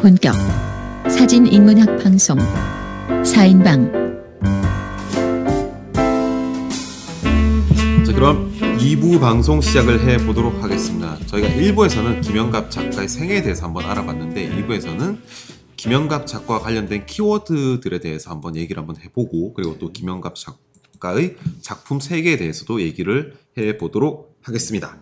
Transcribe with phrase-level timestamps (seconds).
[0.00, 0.32] 본격
[1.10, 2.38] 사진 인문학 방송
[3.24, 3.92] 4인방
[8.06, 11.18] 자 그럼 2부 방송 시작을 해 보도록 하겠습니다.
[11.26, 15.18] 저희가 1부에서는 김영갑 작가의 생애에 대해서 한번 알아봤는데 2부에서는
[15.76, 22.36] 김영갑 작가와 관련된 키워드들에 대해서 한번 얘기를 한번 해보고 그리고 또 김영갑 작가의 작품 세계에
[22.36, 24.96] 대해서도 얘기를 해 보도록 하겠습니다.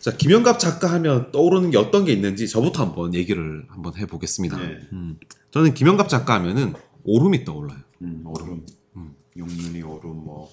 [0.00, 4.56] 자 김영갑 작가 하면 떠오르는 게 어떤 게 있는지 저부터 한번 얘기를 한번 해보겠습니다.
[4.56, 4.80] 네.
[4.92, 5.18] 음,
[5.50, 6.72] 저는 김영갑 작가 하면은
[7.04, 7.80] 오름이 떠올라요.
[8.02, 8.64] 음, 오름,
[8.96, 9.14] 음.
[9.36, 10.48] 용눈이 오름 뭐이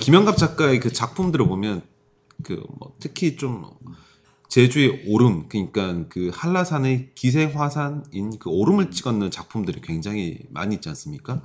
[0.00, 1.82] 김영갑 작가의 그 작품들을 보면
[2.42, 3.64] 그 뭐 특히 좀
[4.48, 11.42] 제주의 오름 그러니까 그 한라산의 기생화산인 그 오름을 찍었는 작품들이 굉장히 많이 있지 않습니까?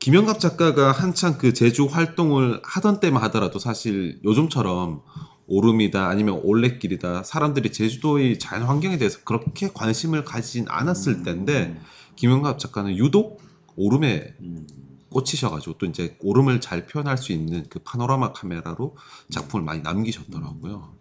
[0.00, 5.02] 김영갑 작가가 한창 그 제주 활동을 하던 때만 하더라도 사실 요즘처럼
[5.46, 11.78] 오름이다 아니면 올레길이다 사람들이 제주도의 자연 환경에 대해서 그렇게 관심을 가지진 않았을 때인데
[12.16, 13.42] 김영갑 작가는 유독
[13.76, 14.66] 오름에 음,
[15.10, 18.96] 꽂히셔가지고 또 이제 오름을 잘 표현할 수 있는 그 파노라마 카메라로
[19.28, 20.94] 작품을 많이 남기셨더라고요.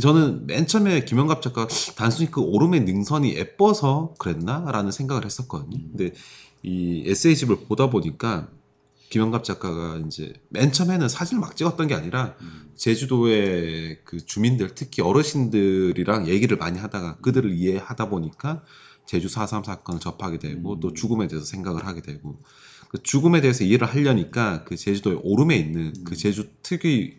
[0.00, 1.66] 저는 맨 처음에 김영갑 작가
[1.96, 5.78] 단순히 그 오름의 능선이 예뻐서 그랬나라는 생각을 했었거든요.
[5.88, 6.12] 근데
[6.64, 8.48] 이 에세이집을 보다 보니까
[9.10, 12.34] 김영갑 작가가 이제 맨 처음에는 사진을 막 찍었던 게 아니라
[12.74, 18.64] 제주도의 그 주민들 특히 어르신들이랑 얘기를 많이 하다가 그들을 이해하다 보니까
[19.06, 22.40] 제주 4.3 사건을 접하게 되고 또 죽음에 대해서 생각을 하게 되고
[22.88, 27.18] 그 죽음에 대해서 이해를 하려니까 그 제주도의 오름에 있는 그 제주 특유의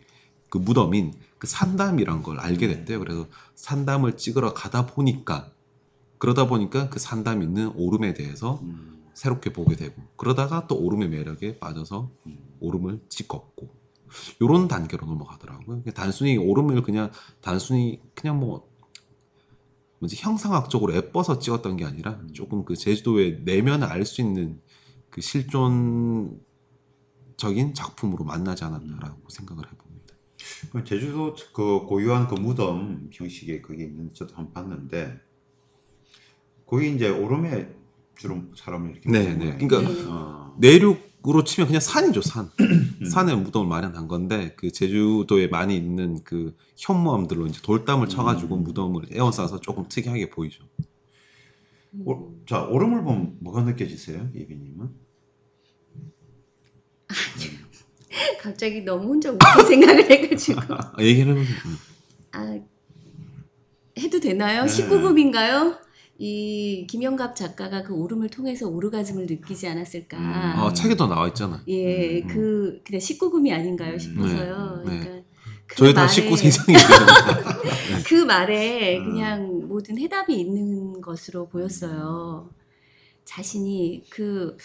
[0.50, 2.98] 그 무덤인 그 산담이란 걸 알게 됐대요.
[2.98, 5.52] 그래서 산담을 찍으러 가다 보니까
[6.18, 11.58] 그러다 보니까 그 산담 있는 오름에 대해서 음, 새롭게 보게 되고 그러다가 또 오름의 매력에
[11.58, 12.10] 빠져서
[12.60, 13.74] 오름을 찍었고
[14.42, 15.82] 요런 단계로 넘어가더라고요.
[15.94, 18.68] 단순히 오름을 그냥 단순히 그냥 뭐
[20.00, 24.60] 뭐지 형상학적으로 예뻐서 찍었던 게 아니라 조금 그 제주도의 내면을 알 수 있는
[25.08, 26.36] 그 실존적인
[27.72, 30.14] 작품으로 만나지 않았나라고 생각을 해봅니다.
[30.72, 35.18] 그 제주도 그 고유한 그 무덤 형식의 그게 있는 저도 한번 봤는데
[36.66, 37.85] 거기 이제 오름에
[38.16, 39.56] 주로 사람을 이렇게 네, 네.
[39.58, 39.78] 그러니까
[40.08, 42.50] 어, 내륙으로 치면 그냥 산이죠 산
[43.10, 49.60] 산에 무덤을 마련한 건데 그 제주도에 많이 있는 그 현무암들로 이제 돌담을 쳐가지고 무덤을 에워싸서
[49.60, 50.64] 조금 특이하게 보이죠.
[52.04, 54.90] 오, 자 오름을 보면 뭐가 느껴지세요, 예비님은?
[58.40, 61.76] 갑자기 너무 혼자 웃긴 생각을 해가지고 아, 얘기를 해보면 음.
[62.32, 62.58] 아
[63.98, 64.64] 해도 되나요?
[64.64, 64.68] 네.
[64.68, 65.85] 19금인가요?
[66.18, 70.16] 이 김영갑 작가가 그 오름을 통해서 오르가즘을 느끼지 않았을까?
[70.18, 70.60] 음.
[70.60, 71.62] 어, 책에 도 나와 있잖아.
[71.68, 72.26] 예, 음.
[72.26, 73.98] 그 그냥 19금이 아닌가요 음.
[73.98, 74.82] 싶어서요.
[74.86, 75.00] 네, 네.
[75.00, 75.26] 그러니까
[75.66, 76.86] 그 저희 다 말에- 19세 이상이죠.
[78.06, 79.04] 그 말에 음.
[79.04, 82.48] 그냥 모든 해답이 있는 것으로 보였어요.
[83.24, 84.56] 자신이 그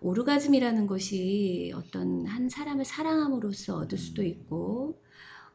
[0.00, 4.98] 오르가즘이라는 것이 어떤 한 사람을 사랑함으로써 얻을 수도 있고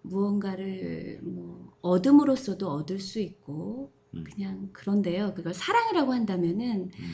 [0.03, 4.00] 무언가를 뭐 얻음으로써도 얻을 수 있고 음.
[4.11, 5.33] 그냥 그런데요.
[5.33, 7.13] 그걸 사랑이라고 한다면은 음,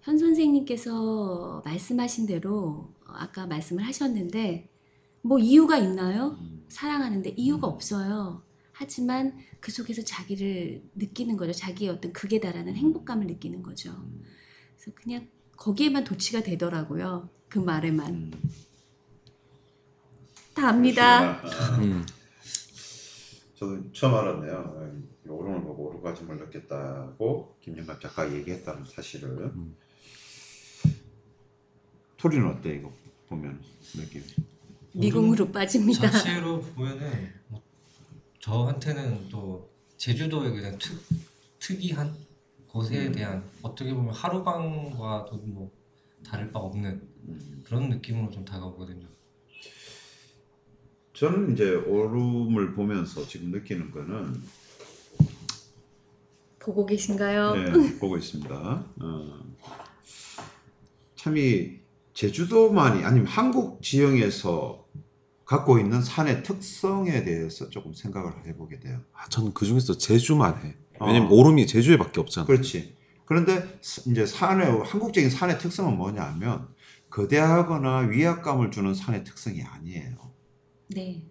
[0.00, 4.70] 현 선생님께서 말씀하신 대로 아까 말씀을 하셨는데
[5.20, 6.38] 뭐 이유가 있나요?
[6.40, 7.72] 음, 사랑하는데 이유가 음.
[7.72, 8.42] 없어요.
[8.72, 11.52] 하지만 그 속에서 자기를 느끼는 거죠.
[11.52, 13.90] 자기의 어떤 극에 달하는 행복감을 느끼는 거죠.
[13.90, 14.22] 음,
[14.76, 17.28] 그래서 그냥 거기에만 도취가 되더라고요.
[17.48, 18.10] 그 말에만.
[18.10, 18.32] 음.
[20.54, 21.40] 다 압니다.
[23.62, 24.52] 저도 처음 알았네요.
[24.54, 29.28] 어, 오름을 보고 오르가즘을 느꼈다고 김영갑 작가 얘기했다는 사실을.
[29.54, 29.76] 음.
[32.16, 32.92] 토리는 어때 이거
[33.28, 33.60] 보면
[33.94, 34.24] 느낌?
[34.94, 36.10] 미궁으로 빠집니다.
[36.10, 37.62] 자체로 보면은 뭐
[38.40, 41.00] 저한테는 또 제주도의 그냥 특,
[41.60, 42.12] 특이한
[42.66, 43.12] 곳에 음.
[43.12, 45.70] 대한 어떻게 보면 하루방과도 뭐
[46.26, 46.90] 다를 바 없는
[47.28, 47.62] 음.
[47.64, 49.06] 그런 느낌으로 좀 다가오거든요.
[51.12, 54.40] 저는 이제 오름을 보면서 지금 느끼는 거는
[56.58, 57.54] 보고 계신가요?
[57.54, 58.54] 네, 보고 있습니다.
[58.54, 59.40] 어,
[61.16, 61.80] 참이
[62.14, 64.86] 제주도만이 아니면 한국 지형에서
[65.44, 69.00] 갖고 있는 산의 특성에 대해서 조금 생각을 해보게 돼요.
[69.12, 70.76] 아, 저는 그 중에서 제주만 해.
[71.00, 71.34] 왜냐면 어.
[71.34, 72.46] 오름이 제주에밖에 없잖아.
[72.46, 72.96] 그렇지.
[73.24, 76.68] 그런데 스- 이제 산의 한국적인 산의 특성은 뭐냐면
[77.10, 80.32] 거대하거나 위압감을 주는 산의 특성이 아니에요.
[80.94, 81.22] 네.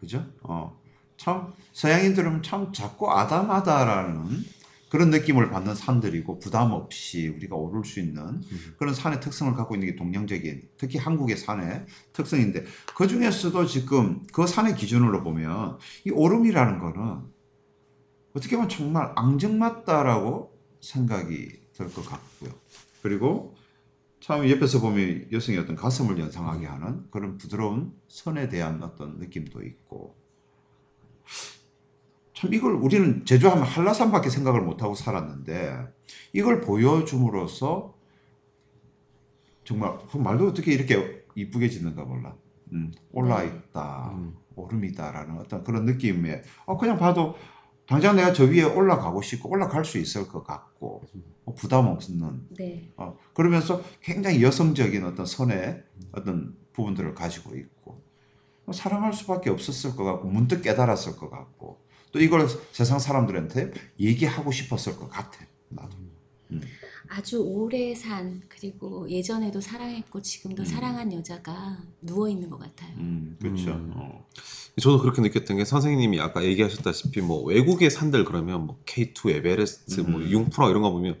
[0.00, 0.24] 그죠?
[0.42, 0.78] 어,
[1.16, 4.44] 참 서양인들은 참 작고 아담하다라는
[4.90, 8.40] 그런 느낌을 받는 산들이고 부담 없이 우리가 오를 수 있는
[8.78, 12.64] 그런 산의 특성을 갖고 있는 게 동양적인 특히 한국의 산의 특성인데
[12.94, 17.20] 그 중에서도 지금 그 산의 기준으로 보면 이 오름이라는 거는
[18.34, 22.52] 어떻게 보면 정말 앙증맞다라고 생각이 들 것 같고요.
[23.02, 23.55] 그리고
[24.20, 30.16] 참 옆에서 보면 여성의 어떤 가슴을 연상하게 하는 그런 부드러운 선에 대한 어떤 느낌도 있고
[32.34, 35.86] 참 이걸 우리는 제주하면 한라산밖에 생각을 못하고 살았는데
[36.32, 37.94] 이걸 보여줌으로써
[39.64, 42.34] 정말 그 말도 어떻게 이렇게 이쁘게 짓는가 몰라.
[42.72, 44.36] 음, 올라 있다, 음.
[44.54, 47.36] 오름이다라는 어떤 그런 느낌에 어, 그냥 봐도
[47.86, 51.04] 당장 내가 저 위에 올라가고 싶고 올라갈 수 있을 것 같고
[51.44, 52.92] 어, 부담 없는 네.
[52.96, 58.02] 어, 그러면서 굉장히 여성적인 어떤 선의 어떤 부분들을 가지고 있고
[58.66, 61.80] 어, 사랑할 수밖에 없었을 것 같고 문득 깨달았을 것 같고
[62.10, 66.05] 또 이걸 세상 사람들한테 얘기하고 싶었을 것 같아 나도
[67.16, 70.66] 아주 오래 산 그리고 예전에도 사랑했고 지금도 음.
[70.66, 72.90] 사랑한 여자가 누워 있는 것 같아요.
[72.98, 73.92] 음, 그렇죠 음.
[73.96, 74.26] 어.
[74.80, 80.20] 저도 그렇게 느꼈던 게 선생님이 아까 얘기하셨다시피 뭐 외국의 산들 그러면 뭐 K2 에베레스트 뭐
[80.20, 80.28] 음.
[80.30, 81.18] 융프라 이런 거 보면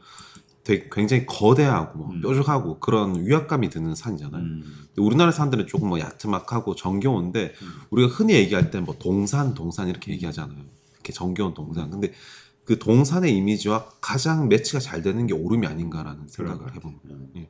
[0.64, 2.20] 되게 굉장히 거대하고 뭐 음.
[2.20, 4.42] 뾰족하고 그런 위압감이 드는 산이잖아요.
[4.42, 4.62] 음.
[4.88, 7.68] 근데 우리나라 산들은 조금 뭐 야트막하고 정겨운데 음.
[7.90, 10.58] 우리가 흔히 얘기할 때 뭐 동산 동산 이렇게 얘기하잖아요.
[10.92, 11.88] 이렇게 정겨운 동산.
[11.90, 12.12] 근데
[12.66, 16.74] 그 동산의 이미지와 가장 매치가 잘 되는 게 오름이 아닌가라는 생각을.
[16.74, 17.14] 해봅니다.
[17.14, 17.46] 음.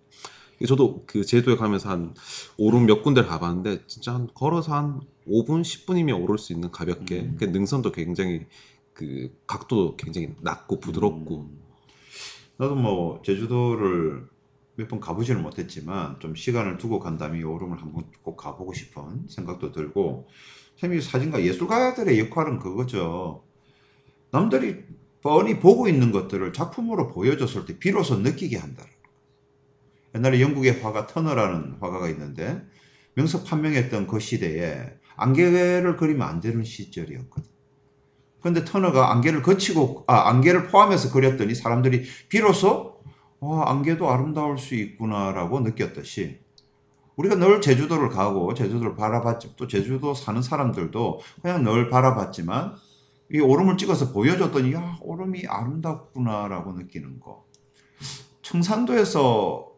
[0.66, 2.14] 저도 그 제도에 가면서 한
[2.56, 7.36] 오름 몇 군데를 가봤는데 진짜 한 걸어서 한 5분 10분이면 오를 수 있는 가볍게 음.
[7.38, 8.46] 그 능선도 굉장히
[8.92, 11.60] 그 각도도 굉장히 낮고 부드럽고 음.
[12.58, 14.28] 나도 뭐 제주도를
[14.76, 19.72] 몇 번 가보지는 못했지만 좀 시간을 두고 간다면 이 오름을 한번 꼭 가보고 싶은 생각도
[19.72, 20.28] 들고
[20.78, 23.42] 참이 사진가 예술가들의 역할은 그거죠.
[24.30, 24.84] 남들이
[25.26, 28.84] 뻔히 보고 있는 것들을 작품으로 보여줬을 때 비로소 느끼게 한다.
[30.14, 32.62] 옛날에 영국의 화가 터너라는 화가가 있는데
[33.14, 37.50] 명석 판명했던 그 시대에 안개를 그리면 안 되는 시절이었거든.
[38.40, 43.00] 근데 터너가 안개를 거치고 아 안개를 포함해서 그렸더니 사람들이 비로소
[43.40, 46.38] 와 안개도 아름다울 수 있구나라고 느꼈듯이
[47.16, 52.76] 우리가 늘 제주도를 가고 제주도를 바라봤지 또 제주도 사는 사람들도 그냥 늘 바라봤지만
[53.32, 57.46] 이 오름을 찍어서 보여줬더니 야 오름이 아름답구나라고 느끼는 거
[58.42, 59.72] 청산도에서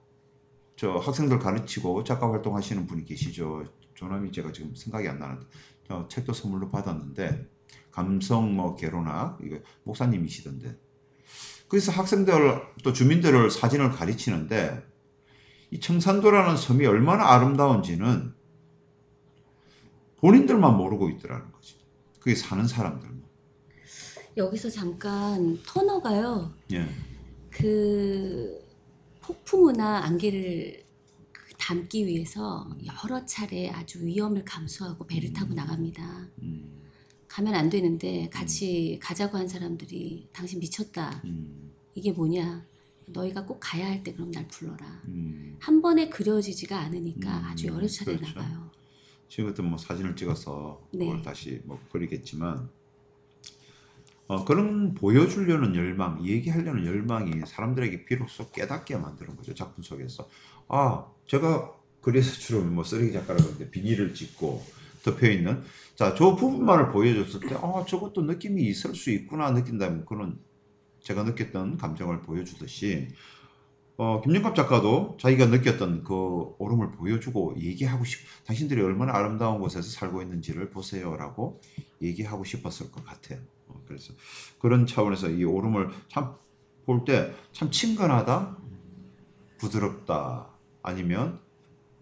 [0.77, 3.65] 저 학생들 가르치고 작가 활동하시는 분이 계시죠
[3.95, 5.47] 조남이 제가 지금 생각이 안 나는데
[5.87, 7.49] 저 책도 선물로 받았는데
[7.91, 10.77] 감성 뭐 개론학 이거 목사님이시던데
[11.69, 14.83] 그래서 학생들 또 주민들을 사진을 가르치는데
[15.71, 18.35] 이 청산도라는 섬이 얼마나 아름다운지는
[20.17, 21.79] 본인들만 모르고 있더라는 거지.
[22.19, 23.08] 그게 사는 사람들만.
[24.39, 26.55] 여기서 잠깐 터너가요.
[26.73, 26.87] 예.
[27.51, 28.65] 그
[29.21, 30.85] 폭풍우나 안개를
[31.33, 36.29] 그 담기 위해서 여러 차례 아주 위험을 감수하고 배를 타고 나갑니다.
[36.43, 36.83] 음,
[37.27, 41.21] 가면 안 되는데 같이 가자고 한 사람들이 당신 미쳤다.
[41.25, 42.65] 음, 이게 뭐냐?
[43.07, 45.03] 너희가 꼭 가야 할 때 그럼 날 불러라.
[45.09, 45.57] 음.
[45.59, 48.39] 한 번에 그려지지가 않으니까 음, 아주 여러 차례 그렇죠.
[48.39, 48.71] 나가요.
[49.29, 51.07] 지금 같은 뭐 사진을 찍어서 네.
[51.07, 52.71] 그걸 다시 뭐 그리겠지만
[54.29, 60.29] 어, 그런 보여주려는 열망, 얘기하려는 열망이 사람들에게 비로소 깨닫게 만드는 거죠 작품 속에서.
[60.69, 61.73] 아, 제가
[62.03, 64.63] 그래서 주로 뭐 쓰레기 작가라고 하는데 비닐을 찍고
[65.03, 65.63] 덮여 있는
[65.95, 70.39] 자, 저 부분만을 보여줬을 때, 아, 저것도 느낌이 있을 수 있구나 느낀다면 그런
[71.01, 73.09] 제가 느꼈던 감정을 보여주듯이
[73.97, 80.23] 어, 김영갑 작가도 자기가 느꼈던 그 오름을 보여주고 얘기하고 싶, 당신들이 얼마나 아름다운 곳에서 살고
[80.23, 81.61] 있는지를 보세요라고
[82.03, 83.41] 얘기하고 싶었을 것 같아요.
[83.89, 84.13] 어, 그래서
[84.61, 86.37] 그런 차원에서 이 오름을 참
[86.87, 88.57] 볼 때 참 친근하다,
[89.59, 90.47] 부드럽다,
[90.83, 91.39] 아니면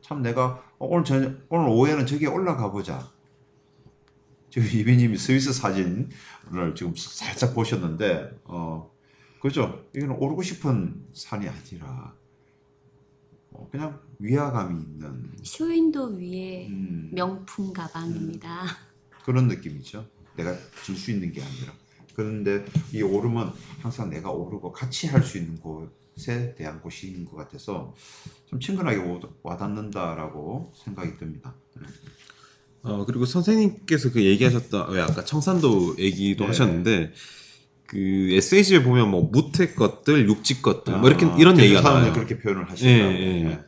[0.00, 3.10] 참 내가 어, 오늘 저녁, 오늘 오후에는 저기에 올라가 보자.
[4.48, 6.08] 지금 이비님이 스위스 사진을
[6.76, 8.90] 지금 살짝 보셨는데, 어,
[9.40, 9.84] 그죠?
[9.94, 12.14] 이거는 오르고 싶은 산이 아니라
[13.50, 18.62] 어, 그냥 위화감이 있는 쇼윈도 위에 음, 명품 가방입니다.
[19.24, 20.06] 그런 느낌이죠.
[20.36, 21.72] 내가 질 수 있는 게 아니라.
[22.14, 23.48] 그런데 이 오름은
[23.82, 27.94] 항상 내가 오르고 같이 할 수 있는 곳에 대한 곳인 것 같아서
[28.48, 31.54] 좀 친근하게 오- 와닿는다라고 생각이 듭니다.
[31.80, 31.86] 네.
[32.82, 36.48] 어, 그리고 선생님께서 그 얘기하셨던, 왜 아까 청산도 얘기도 네.
[36.48, 37.12] 하셨는데,
[37.86, 42.10] 그 에세이집에 보면 뭐 무태 것들, 육지 것들, 뭐 이렇게 아, 이런 제주 얘기가 사람들이
[42.12, 42.26] 나와요.
[42.26, 43.08] 그렇게 표현을 하시더라고요.
[43.18, 43.42] 예, 예.
[43.44, 43.60] 네.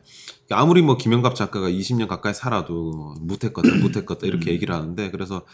[0.51, 4.53] 아무리 뭐 김영갑 작가가 20년 가까이 살아도 무태 것들, 무태 것들 이렇게 음.
[4.53, 5.45] 얘기를 하는데, 그래서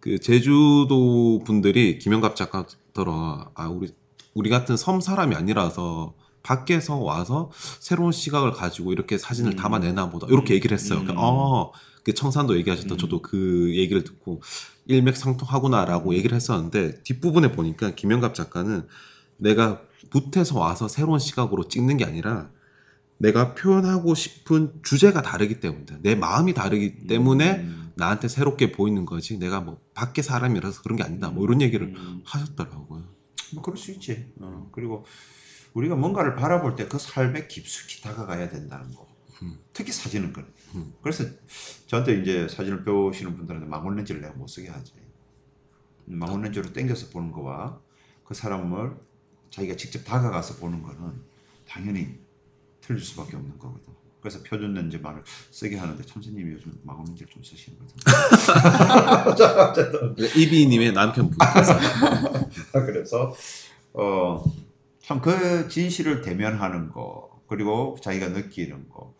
[0.00, 3.94] 그 제주도 분들이 김영갑 작가더러, 아, 우리,
[4.34, 9.56] 우리 같은 섬 사람이 아니라서 밖에서 와서 새로운 시각을 가지고 이렇게 사진을 음.
[9.56, 10.26] 담아내나 보다.
[10.30, 11.00] 이렇게 얘기를 했어요.
[11.00, 11.04] 음.
[11.04, 12.98] 그러니까, 어, 그 청산도 얘기하셨던 음.
[12.98, 14.40] 저도 그 얘기를 듣고
[14.86, 18.86] 일맥상통하구나라고 얘기를 했었는데 뒷부분에 보니까 김영갑 작가는
[19.36, 22.48] 내가 붓에서 와서 새로운 시각으로 찍는 게 아니라
[23.18, 25.98] 내가 표현하고 싶은 주제가 다르기 때문이다.
[26.00, 27.79] 내 마음이 다르기 때문에 음.
[27.96, 29.38] 나한테 새롭게 보이는 거지.
[29.38, 31.30] 내가 뭐 밖에 사람이라서 그런 게 아니다.
[31.30, 32.22] 뭐 이런 얘기를 음.
[32.24, 33.04] 하셨더라고요.
[33.54, 34.32] 뭐 그럴 수 있지.
[34.40, 35.04] 어, 그리고
[35.74, 39.08] 우리가 뭔가를 바라볼 때 그 삶에 깊숙이 다가가야 된다는 거.
[39.42, 39.58] 음.
[39.72, 40.46] 특히 사진은 그래.
[40.74, 40.92] 음.
[41.02, 41.24] 그래서
[41.86, 44.92] 저한테 이제 사진을 배우시는 분들한테 망원 렌즈를 내가 못 쓰게 하지.
[46.06, 47.80] 망원 렌즈로 당겨서 보는 거와
[48.24, 48.96] 그 사람을
[49.50, 51.22] 자기가 직접 다가가서 보는 거는
[51.66, 52.18] 당연히
[52.80, 53.99] 틀릴 수밖에 없는 거거든.
[54.20, 59.44] 그래서 표준 렌즈만을 쓰게 하는데 참새님이 요즘 망원 렌즈를 좀 쓰시는 거죠.
[60.36, 61.36] 이비님의 남편분.
[62.72, 63.34] 그래서
[63.92, 64.44] 어
[65.02, 69.12] 참 그 진실을 대면하는 거 그리고 자기가 느끼는 거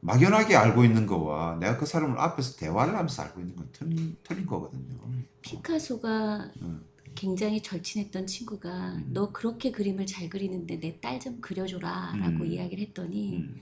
[0.00, 4.44] 막연하게 알고 있는 거와 내가 그 사람을 앞에서 대화를 하면서 알고 있는 건 틀린, 틀린
[4.46, 4.98] 거거든요.
[5.42, 6.84] 피카소가 음.
[7.14, 9.10] 굉장히 절친했던 친구가 음.
[9.12, 12.46] 너 그렇게 그림을 잘 그리는데 내 딸 좀 그려줘라 라고 음.
[12.46, 13.60] 이야기를 했더니 음,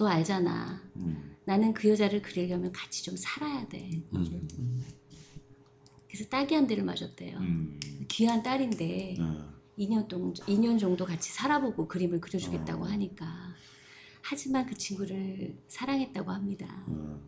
[0.00, 0.80] 너 알잖아.
[0.96, 4.02] 음, 나는 그 여자를 그리려면 같이 좀 살아야 돼.
[4.14, 4.82] 음.
[6.08, 7.36] 그래서 딸기 한 대를 맞았대요.
[7.36, 7.78] 음,
[8.08, 12.88] 귀한 딸인데 어, 2년 동 2년 정도 같이 살아보고 그림을 그려주겠다고 어.
[12.88, 13.26] 하니까
[14.22, 16.82] 하지만 그 친구를 사랑했다고 합니다.
[16.86, 17.20] 어.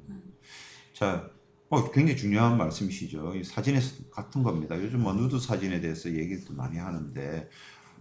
[0.94, 1.30] 자,
[1.68, 3.34] 어, 굉장히 중요한 말씀이시죠.
[3.36, 4.82] 이 사진에 같은 겁니다.
[4.82, 7.50] 요즘 뭐 누드 사진에 대해서 얘기도 많이 하는데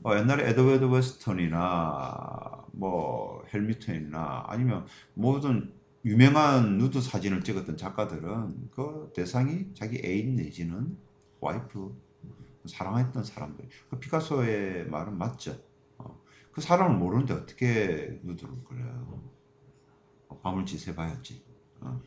[0.04, 9.12] 어, 옛날에 에드워드 웨스턴이나 뭐 헬무트 뉴턴이나 아니면 모든 유명한 누드 사진을 찍었던 작가들은 그
[9.16, 10.98] 대상이 자기 애인 내지는
[11.40, 11.96] 와이프
[12.66, 13.68] 사랑했던 사람들.
[13.90, 15.56] 그 피카소의 말은 맞죠.
[15.98, 16.20] 어,
[16.52, 19.22] 그 사람을 모르는데 어떻게 누드를 그려요?
[20.28, 21.44] 어, 밤을 지새봐야지.
[21.82, 22.02] 어.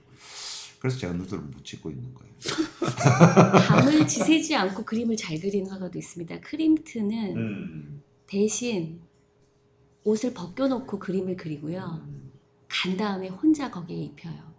[0.84, 2.34] 그래서 제가 못 찍고 있는 거예요.
[3.68, 6.40] 밤을 지새지 않고 그림을 잘 그리는 화가도 있습니다.
[6.40, 8.02] 크림트는 음.
[8.26, 9.00] 대신
[10.02, 12.02] 옷을 벗겨놓고 그림을 그리고요.
[12.06, 12.32] 음.
[12.68, 14.52] 간 다음에 혼자 거기에 입혀요.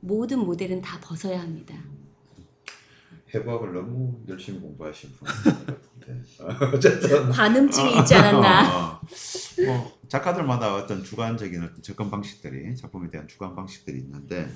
[0.00, 1.82] 모든 모델은 다 벗어야 합니다.
[3.34, 6.22] 해부학을 너무 열심히 공부하신 분 같은데.
[6.76, 8.68] 어쨌든 관음증이 있지 않았나?
[8.68, 9.00] 어, 어.
[9.64, 14.46] 뭐 작가들마다 어떤 주관적인 어떤 접근 방식들이 작품에 대한 주관 방식들이 있는데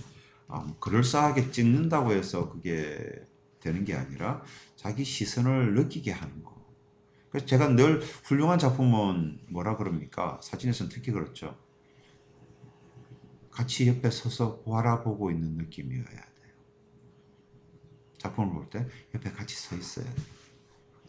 [0.49, 3.27] 아, 뭐 그럴싸하게 찍는다고 해서 그게
[3.61, 4.43] 되는 게 아니라
[4.77, 6.55] 자기 시선을 느끼게 하는 거.
[7.31, 10.41] 그래서 제가 늘 훌륭한 작품은 뭐라 그럽니까?
[10.43, 11.59] 사진에서는 특히 그렇죠.
[13.51, 16.53] 같이 옆에 서서 바라보고 있는 느낌이어야 돼요.
[18.19, 20.27] 작품을 볼 때 옆에 같이 서 있어야 돼요.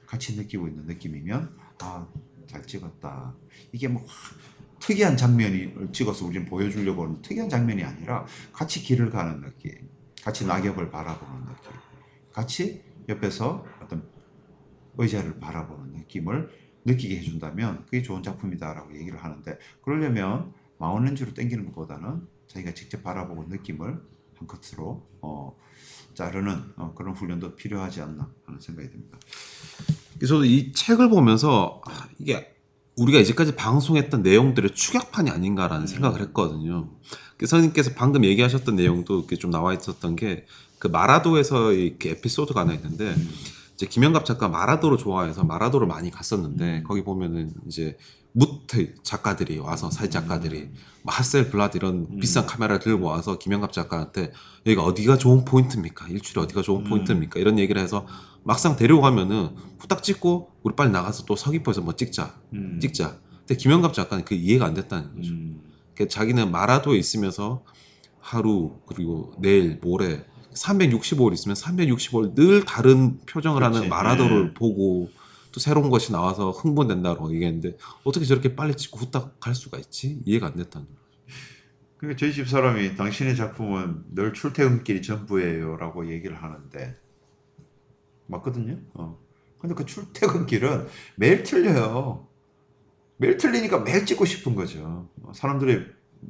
[0.06, 2.08] 같이 느끼고 있는 느낌이면 아
[2.48, 3.36] 잘 찍었다.
[3.72, 4.06] 이게 뭐
[4.88, 9.74] 특이한 장면을 찍어서 우리는 보여주려고 하는 특이한 장면이 아니라 같이 길을 가는 느낌,
[10.24, 11.72] 같이 낙엽을 바라보는 느낌,
[12.32, 14.08] 같이 옆에서 어떤
[14.98, 16.50] 의자를 바라보는 느낌을
[16.86, 23.44] 느끼게 해준다면 그게 좋은 작품이다라고 얘기를 하는데 그러려면 망원 렌즈로 당기는 것보다는 자기가 직접 바라보고
[23.50, 24.02] 느낌을
[24.36, 25.54] 한 컷으로 어,
[26.14, 29.20] 자르는 어, 그런 훈련도 필요하지 않나 하는 생각이 듭니다.
[30.16, 32.57] 그래서 이 책을 보면서 아, 이게
[32.98, 35.88] 우리가 이제까지 방송했던 내용들의 축약판이 아닌가라는 음.
[35.88, 36.90] 생각을 했거든요.
[37.38, 40.46] 그 선생님께서 방금 얘기하셨던 내용도 이렇게 좀 나와 있었던 게
[40.80, 43.30] 그 마라도에서 이렇게 에피소드가 하나 있는데 음.
[43.78, 46.84] 이제 김영갑 작가 마라도를 좋아해서 마라도를 많이 갔었는데 음.
[46.84, 47.96] 거기 보면은 이제
[48.32, 50.72] 무트 작가들이 와서 사진 작가들이
[51.04, 52.20] 뭐 하셀 블라드 이런 음.
[52.20, 54.32] 비싼 카메라 들고 와서 김영갑 작가한테
[54.66, 56.08] 여기가 어디가 좋은 포인트입니까?
[56.08, 56.90] 일출이 어디가 좋은 음.
[56.90, 57.40] 포인트입니까?
[57.40, 58.08] 이런 얘기를 해서
[58.44, 62.80] 막상 데려가면은 후딱 찍고 우리 빨리 나가서 또 서귀포에서 뭐 찍자 음.
[62.82, 63.20] 찍자.
[63.40, 65.34] 근데 김영갑 작가는 그 이해가 안 됐다는 거죠.
[65.34, 65.62] 음.
[65.94, 67.64] 그러니까 자기는 마라도에 있으면서
[68.20, 70.26] 하루 그리고 내일 모레
[70.58, 73.78] 365일 있으면 365일 늘 다른 표정을 그렇지.
[73.78, 74.54] 하는 마라도를 네.
[74.54, 75.10] 보고
[75.52, 80.22] 또 새로운 것이 나와서 흥분된다고 얘기했는데 어떻게 저렇게 빨리 찍고 후딱 갈 수가 있지?
[80.26, 80.98] 이해가 안 됐다는 거죠.
[81.98, 86.96] 그러니까 저희 집 사람이 당신의 작품은 늘 출퇴근길이 전부예요라고 얘기를 하는데
[88.28, 88.78] 맞거든요.
[88.94, 89.18] 어.
[89.60, 92.28] 근데 그 출퇴근길은 매일 틀려요.
[93.18, 95.10] 매일 틀리니까 매일 찍고 싶은 거죠.
[95.24, 95.88] 어, 사람들의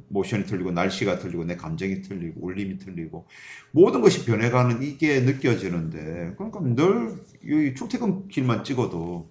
[0.08, 3.26] 모션이 틀리고 날씨가 틀리고 내 감정이 틀리고 울림이 틀리고
[3.72, 9.28] 모든 것이 변해가는 이게 느껴지는데 그러니까 늘이 출퇴근길만 찍어도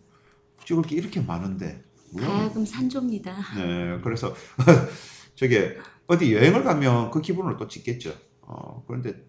[0.65, 1.81] 찍을 게 이렇게 많은데?
[2.17, 3.35] 가야금 산조입니다.
[3.57, 4.33] 네, 그래서
[5.35, 8.13] 저게 어디 여행을 가면 그 기분으로 또 찍겠죠.
[8.41, 9.25] 어, 그런데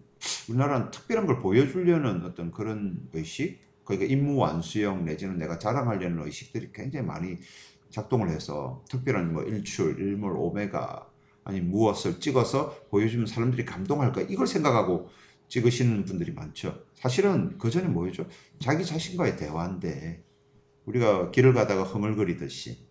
[0.49, 7.05] 우리나라는 특별한 걸 보여주려는 어떤 그런 의식, 그러니까 임무 완수형 내지는 내가 자랑하려는 의식들이 굉장히
[7.05, 7.37] 많이
[7.89, 11.08] 작동을 해서 특별한 뭐 일출, 일몰, 오메가
[11.49, 15.09] 아니 무엇을 찍어서 보여주면 사람들이 감동할까 이걸 생각하고
[15.47, 16.83] 찍으시는 분들이 많죠.
[16.93, 18.27] 사실은 그 전에 뭐였죠?
[18.59, 20.23] 자기 자신과의 대화인데
[20.85, 22.87] 우리가 길을 가다가 흥얼거리듯이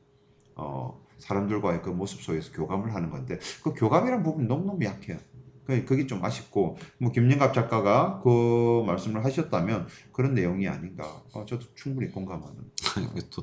[0.57, 5.19] 어, 사람들과의 그 모습 속에서 교감을 하는 건데 그 교감이란 부분이 너무너무 약해요.
[5.65, 11.23] 그- 그게 좀 아쉽고 뭐 김영갑 작가가 그 말씀을 하셨다면 그런 내용이 아닌가.
[11.33, 12.57] 어, 저도 충분히 공감하는.
[13.31, 13.43] 또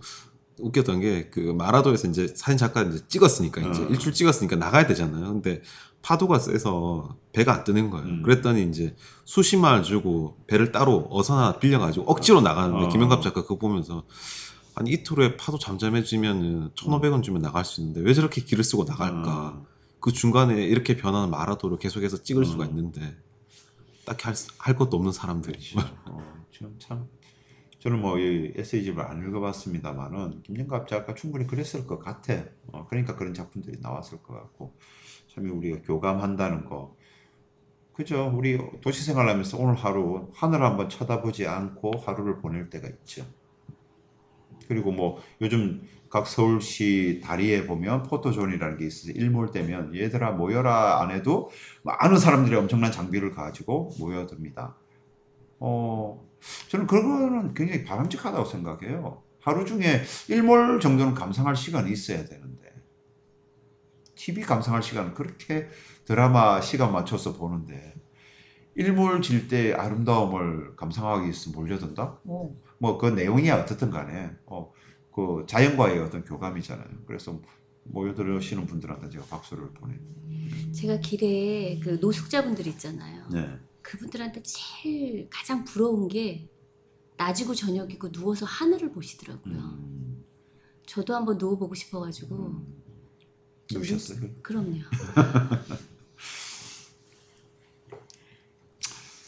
[0.59, 3.87] 웃겼던 게 그 마라도에서 이제 사진 작가 이제 찍었으니까 이제 어.
[3.87, 5.25] 일출 찍었으니까 나가야 되잖아요.
[5.33, 5.61] 근데
[6.01, 8.05] 파도가 세서 배가 안 뜨는 거예요.
[8.07, 8.21] 음.
[8.23, 8.95] 그랬더니 이제
[9.25, 12.89] 수십만 원 주고 배를 따로 어서나 빌려가지고 억지로 나가는데 어.
[12.89, 14.03] 김영갑 작가 그거 보면서
[14.75, 19.47] 아니 이틀 후에 파도 잠잠해지면은 1,500원 주면 나갈 수 있는데 왜 저렇게 길을 쓰고 나갈까?
[19.61, 19.65] 어.
[19.99, 22.67] 그 중간에 이렇게 변하는 마라도를 계속해서 찍을 수가 어.
[22.67, 23.15] 있는데
[24.05, 25.57] 딱히 할, 수- 할 것도 없는 사람들이
[26.05, 26.21] 어,
[26.79, 27.07] 참
[27.85, 32.33] 저는 뭐 이 에세이집을 안 읽어봤습니다만은 김영갑 작가 충분히 그랬을 것 같아.
[32.71, 34.75] 어, 그러니까 그런 작품들이 나왔을 것 같고
[35.27, 36.97] 참 우리가 교감한다는 거.
[37.93, 38.33] 그죠?
[38.35, 43.23] 우리 도시 생활하면서 오늘 하루 하늘 한번 쳐다보지 않고 하루를 보낼 때가 있죠.
[44.67, 51.11] 그리고 뭐 요즘 각 서울시 다리에 보면 포토존이라는 게 있어서 일몰 때면 얘들아 모여라 안
[51.11, 51.51] 해도
[51.83, 54.75] 많은 사람들이 엄청난 장비를 가지고 모여듭니다.
[55.59, 56.25] 어,
[56.69, 59.23] 저는 그거는 굉장히 바람직하다고 생각해요.
[59.39, 62.73] 하루 중에 일몰 정도는 감상할 시간이 있어야 되는데
[64.15, 65.67] TV 감상할 시간은 그렇게
[66.05, 67.93] 드라마 시간 맞춰서 보는데
[68.75, 72.19] 일몰 질 때 아름다움을 감상하기 위해서 몰려든다?
[72.25, 74.71] 어, 뭐그 내용이 어떻든 간에 어,
[75.13, 76.87] 그 자연과의 어떤 교감이잖아요.
[77.05, 77.39] 그래서
[77.83, 79.95] 모여들으시는 분들한테 제가 박수를 보내.
[80.73, 83.27] 제가 길에 그 노숙자분들 있잖아요.
[83.31, 83.47] 네.
[83.85, 86.49] 그분들한테 제일 가장 부러운 게
[87.17, 89.53] 낮이고 저녁이고 누워서 하늘을 보시더라고요.
[89.55, 90.25] 음,
[90.87, 92.83] 저도 한번 누워보고 싶어가지고 음.
[93.67, 94.27] 좀 누우셨어요?
[94.41, 94.79] 그럼요.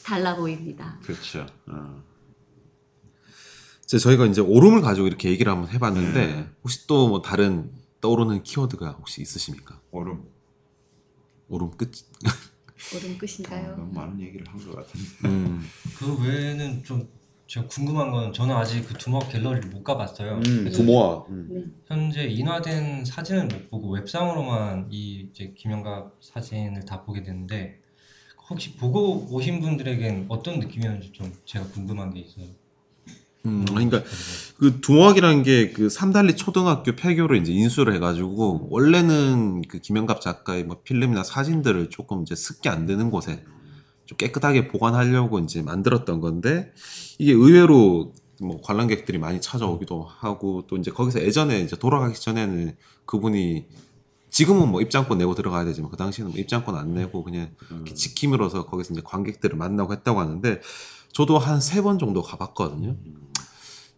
[0.03, 0.99] 달라 보입니다.
[1.03, 1.45] 그렇죠.
[1.67, 2.03] 어.
[3.83, 6.49] 이제 저희가 이제 오름을 가지고 이렇게 얘기를 한번 해봤는데 네.
[6.63, 9.79] 혹시 또 뭐 다른 떠오르는 키워드가 혹시 있으십니까?
[9.91, 10.25] 오름.
[11.47, 11.91] 오름 끝.
[12.95, 13.75] 오름 아, 끝인가요?
[13.75, 15.07] 너무 많은 얘기를 한 것 같은데.
[15.25, 15.61] 음.
[15.97, 17.07] 그 외에는 좀
[17.47, 20.35] 제가 궁금한 건 저는 아직 그 두목 갤러리를 못 가봤어요.
[20.35, 21.25] 음, 그래서 두모아.
[21.29, 21.63] 네.
[21.87, 27.79] 현재 인화된 사진을 못 보고 웹상으로만 이 이제 김영갑 사진을 다 보게 됐는데
[28.49, 32.45] 혹시 보고 오신 분들에겐 어떤 느낌이었는지 좀 제가 궁금한 게 있어요.
[33.47, 34.03] 음, 그러니까
[34.57, 40.81] 그 두모학이라는 게 그 삼달리 초등학교 폐교를 이제 인수를 해가지고 원래는 그 김영갑 작가의 뭐
[40.83, 43.43] 필름이나 사진들을 조금 이제 습기 안 되는 곳에
[44.05, 46.71] 좀 깨끗하게 보관하려고 이제 만들었던 건데
[47.19, 53.65] 이게 의외로 뭐 관람객들이 많이 찾아오기도 하고 또 이제 거기서 예전에 이제 돌아가기 전에는 그분이
[54.29, 57.77] 지금은 뭐 입장권 내고 들어가야 되지만 그 당시에는 뭐 입장권 안 내고 그냥 음.
[57.77, 60.61] 이렇게 지킴으로써 거기서 이제 관객들을 만나고 했다고 하는데
[61.13, 62.95] 저도 한 세 번 정도 가봤거든요.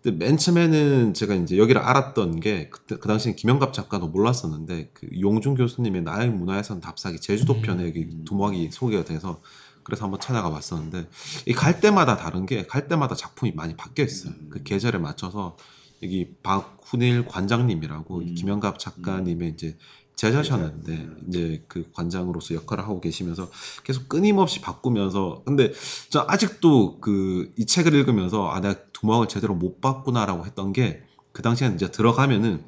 [0.01, 5.07] 근데 맨 처음에는 제가 이제 여기를 알았던 게 그때 그 당시에 김영갑 작가도 몰랐었는데 그
[5.19, 7.61] 용준 교수님의 나의 문화유산 답사기 제주도 음.
[7.61, 9.41] 편에 여기 두목이 소개가 돼서
[9.83, 11.09] 그래서 한번 찾아가 봤었는데
[11.47, 14.33] 이 갈 때마다 다른 게 갈 때마다 작품이 많이 바뀌어 있어요.
[14.39, 14.47] 음.
[14.49, 15.57] 그 계절에 맞춰서
[16.01, 18.35] 여기 박훈일 관장님이라고 이 음.
[18.35, 19.77] 김영갑 작가님의 이제
[20.15, 21.03] 제자셨는데 제자.
[21.03, 21.17] 음.
[21.27, 23.49] 이제 그 관장으로서 역할을 하고 계시면서
[23.83, 25.71] 계속 끊임없이 바꾸면서 근데
[26.09, 31.41] 저 아직도 그 이 책을 읽으면서 아 내가 두목을 제대로 못 봤구나라고 했던 게 그
[31.41, 32.63] 당시에는 이제 들어가면은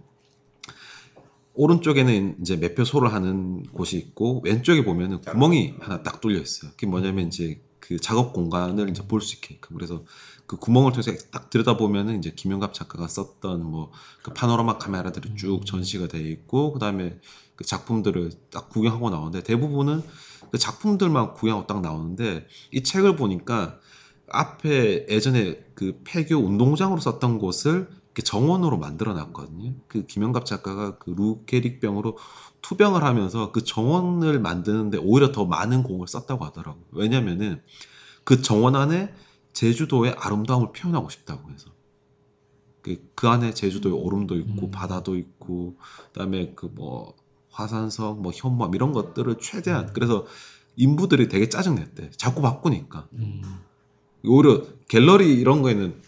[1.54, 6.72] 오른쪽에는 이제 매표 소를 하는 곳이 있고 왼쪽에 보면은 구멍이 하나 딱 뚫려 있어요.
[6.72, 9.76] 그게 뭐냐면 이제 그 작업 공간을 이제 볼 수 있게끔.
[9.76, 10.06] 그래서
[10.46, 13.92] 그 구멍을 통해서 딱 들여다 보면은 이제 김영갑 작가가 썼던 뭐
[14.24, 17.20] 그 파노라마 카메라들이 쭉 전시가 돼 있고 그다음에
[17.56, 20.04] 그 작품들을 딱 구경하고 나오는데 대부분은
[20.52, 23.80] 그 작품들만 구경하고 딱 나오는데 이 책을 보니까
[24.32, 29.74] 앞에 예전에 그 폐교 운동장으로 썼던 곳을 이렇게 정원으로 만들어 놨거든요.
[29.88, 32.18] 그 김영갑 작가가 그 루게릭병으로
[32.62, 36.86] 투병을 하면서 그 정원을 만드는데 오히려 더 많은 공을 썼다고 하더라고요.
[36.92, 37.62] 왜냐면은
[38.24, 39.14] 그 정원 안에
[39.54, 41.72] 제주도의 아름다움을 표현하고 싶다고 해서.
[42.82, 44.72] 그, 그 안에 제주도의 오름도 있고, 음.
[44.72, 45.78] 바다도 있고,
[46.12, 47.16] 그 다음에 그 뭐,
[47.52, 50.26] 화산석, 뭐, 현무암, 이런 것들을 최대한, 그래서
[50.78, 52.12] 인부들이 되게 짜증냈대.
[52.12, 53.08] 자꾸 바꾸니까.
[53.14, 53.42] 음.
[54.26, 56.02] 오히려 갤러리 이런 거에는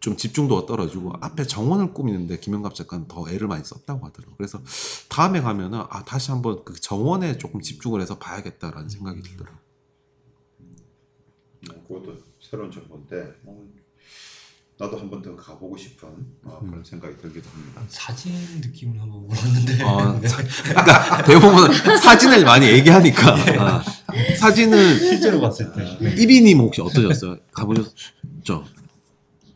[0.00, 4.34] 좀 집중도가 떨어지고 앞에 정원을 꾸미는데 김영갑 작가는 더 애를 많이 썼다고 하더라고요.
[4.36, 4.60] 그래서
[5.08, 9.60] 다음에 가면은 아 다시 한번 그 정원에 조금 집중을 해서 봐야겠다라는 생각이 들더라고요.
[10.60, 10.76] 음,
[11.86, 13.64] 그것도 새로운 정보인데 뭐,
[14.82, 16.08] 나도 한 번 더 가보고 싶은
[16.42, 17.80] 어, 그런 생각이 들기도 합니다.
[17.86, 23.84] 사진 느낌을 한번 물었는데 어, 사- 그러니까 대부분 사진을 많이 얘기하니까 아,
[24.36, 26.14] 사진은 실제로 봤을 때 네.
[26.20, 27.36] 이비님 혹시 어떠셨어요?
[27.52, 28.64] 가보셨죠?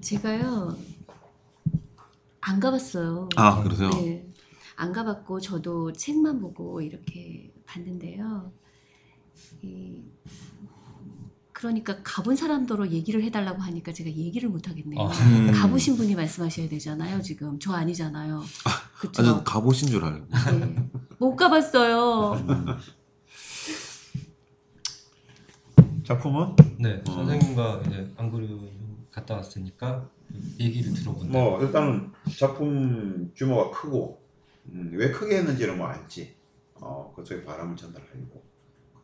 [0.01, 0.77] 제가요
[2.41, 3.29] 안 가봤어요.
[3.35, 3.91] 아 그러세요?
[3.91, 4.25] 네.
[4.77, 8.53] 안 가봤고 저도 책만 보고 이렇게 봤는데요.
[9.63, 10.05] 이,
[11.57, 15.01] 그러니까 가본 사람더러 얘기를 해달라고 하니까 제가 얘기를 못 하겠네요.
[15.01, 15.11] 아.
[15.11, 15.51] 음.
[15.53, 17.23] 가보신 분이 말씀하셔야 되잖아요.
[17.23, 18.43] 지금 저 아니잖아요.
[19.01, 19.23] 그렇죠?
[19.23, 20.27] 아, 저는 가보신 줄 알고.
[20.61, 20.91] 네.
[21.17, 22.79] 못 가봤어요.
[26.05, 28.61] 작품은 네 선생님과 이제 안그루
[29.11, 30.11] 갔다 왔으니까
[30.61, 31.33] 얘기를 들어본다.
[31.33, 34.21] 뭐 일단은 작품 규모가 크고
[34.67, 36.37] 음, 왜 크게 했는지는 뭐 알지.
[36.75, 38.46] 어 그쪽에 바람을 전달하려고 그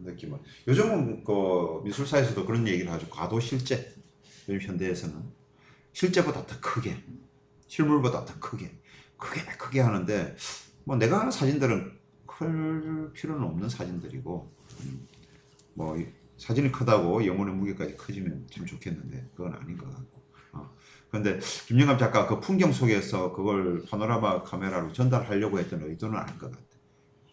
[0.04, 0.38] 느낌은
[0.68, 3.08] 요즘은 그 미술사에서도 그런 얘기를 하죠.
[3.08, 3.94] 과도 실제
[4.48, 5.14] 요즘 현대에서는
[5.92, 6.96] 실제보다 더 크게
[7.66, 8.70] 실물보다 더 크게
[9.16, 10.36] 크게 크게 하는데
[10.84, 11.92] 뭐 내가 하는 사진들은
[12.26, 14.52] 클 필요는 없는 사진들이고
[14.84, 15.06] 음,
[15.74, 16.06] 뭐 이-
[16.38, 20.22] 사진이 크다고 영혼의 무게까지 커지면 참 좋겠는데 그건 아닌 것 같고
[20.54, 20.70] 어.
[21.08, 26.66] 그런데 김영감 작가 그 풍경 속에서 그걸 파노라마 카메라로 전달하려고 했던 의도는 아닌 것 같아요.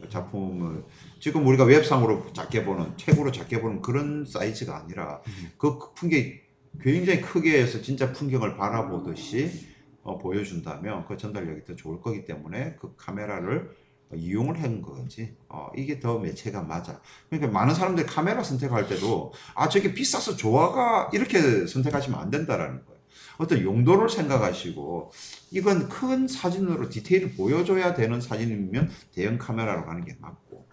[0.07, 0.83] 작품을
[1.19, 5.21] 지금 우리가 웹상으로 작게 보는 책으로 작게 보는 그런 사이즈가 아니라
[5.57, 6.35] 그 풍경이
[6.81, 9.67] 굉장히 크게 해서 진짜 풍경을 바라보듯이
[10.03, 13.69] 어, 보여준다면 그 전달력이 더 좋을 거기 때문에 그 카메라를
[14.15, 15.35] 이용을 한 거지.
[15.49, 16.99] 어, 이게 더 매체가 맞아.
[17.29, 22.98] 그러니까 많은 사람들이 카메라 선택할 때도 아 저게 비싸서 좋아가 이렇게 선택하시면 안 된다라는 거예요.
[23.39, 25.12] 어떤 용도를 생각하시고
[25.52, 30.67] 이건 큰 사진으로 디테일을 보여줘야 되는 사진이면 대형 카메라로 가는 게 맞고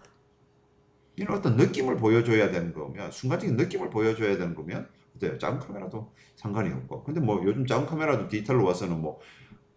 [1.15, 5.37] 이런 어떤 느낌을 보여줘야 되는 거면 순간적인 느낌을 보여줘야 되는 거면 어때요?
[5.37, 9.21] 작은 카메라도 상관이 없고 근데 뭐 요즘 작은 카메라도 디지털로 와서는 뭐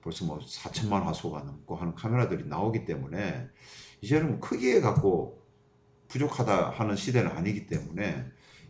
[0.03, 3.49] 벌써 뭐 4천만 화소가 넘고 하는 카메라들이 나오기 때문에
[4.01, 5.47] 이제는 뭐 크기에 갖고
[6.09, 8.27] 부족하다 하는 시대는 아니기 때문에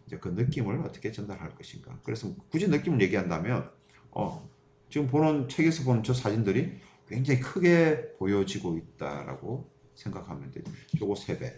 [0.07, 1.99] 이제 그 느낌을 어떻게 전달할 것인가.
[2.03, 3.80] 그래서 굳이 느낌을 얘기한다면
[4.13, 4.49] 어,
[4.91, 6.73] 지금 보는 책에서 보는 저 사진들이
[7.09, 10.71] 굉장히 크게 보여지고 있다라고 생각하면 되죠.
[11.01, 11.55] 요거 세 배.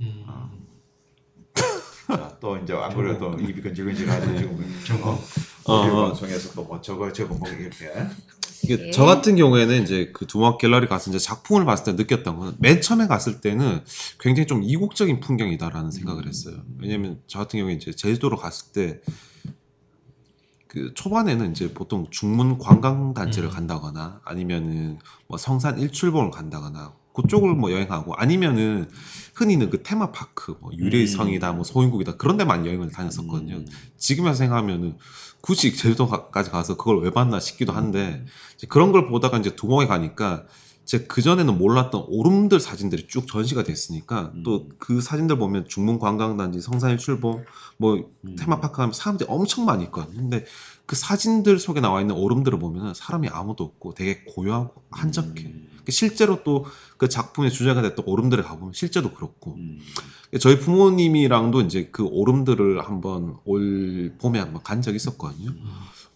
[0.00, 0.50] 음, 아.
[2.08, 4.80] 자, 또 이제 안 그래도 입이 근질근질하죠 지금.
[4.86, 5.10] 저거.
[5.12, 6.06] 어, 어, 어, 어.
[6.08, 7.90] 방송에서 또 뭐 저거 저거 뭐 이렇게.
[8.64, 12.54] 이게 저 같은 경우에는 이제 그 두막 갤러리 가서 이제 작품을 봤을 때 느꼈던 거는
[12.58, 13.80] 맨 처음에 갔을 때는
[14.20, 16.56] 굉장히 좀 이국적인 풍경이다라는 생각을 했어요.
[16.78, 19.00] 왜냐면 저 같은 경우에 이제 제주도로 갔을 때
[20.72, 23.52] 그 초반에는 이제 보통 중문 관광 단지를 음.
[23.52, 28.88] 간다거나 아니면은 뭐 성산 일출봉을 간다거나 그쪽을 뭐 여행하고 아니면은
[29.34, 31.06] 흔히는 그 테마파크 뭐 유래의 음.
[31.06, 33.56] 성이다 뭐 소인국이다 그런 데만 여행을 다녔었거든요.
[33.56, 33.66] 음.
[33.98, 34.96] 지금에서 생각하면은
[35.42, 40.46] 굳이 제주도까지 가서 그걸 왜 봤나 싶기도 한데 이제 그런 걸 보다가 이제 두목에 가니까
[40.92, 44.42] 제가 그전에는 몰랐던 오름들 사진들이 쭉 전시가 됐으니까 음.
[44.42, 47.44] 또그 사진들 보면 중문 관광단지 성산일 출봉
[47.78, 48.36] 뭐 음.
[48.36, 50.44] 테마파크 하면 사람들이 엄청 많이 있거든요 근데
[50.86, 55.68] 그 사진들 속에 나와 있는 오름들을 보면 사람이 아무도 없고 되게 고요하고 한적해 음.
[55.88, 56.64] 실제로 또
[57.02, 59.80] 그 작품의 주제가 됐던 오름들에 가보면 실제도 그렇고 음.
[60.38, 65.50] 저희 부모님이랑도 이제 그 오름들을 한번 올 봄에 한번 간 적이 있었거든요.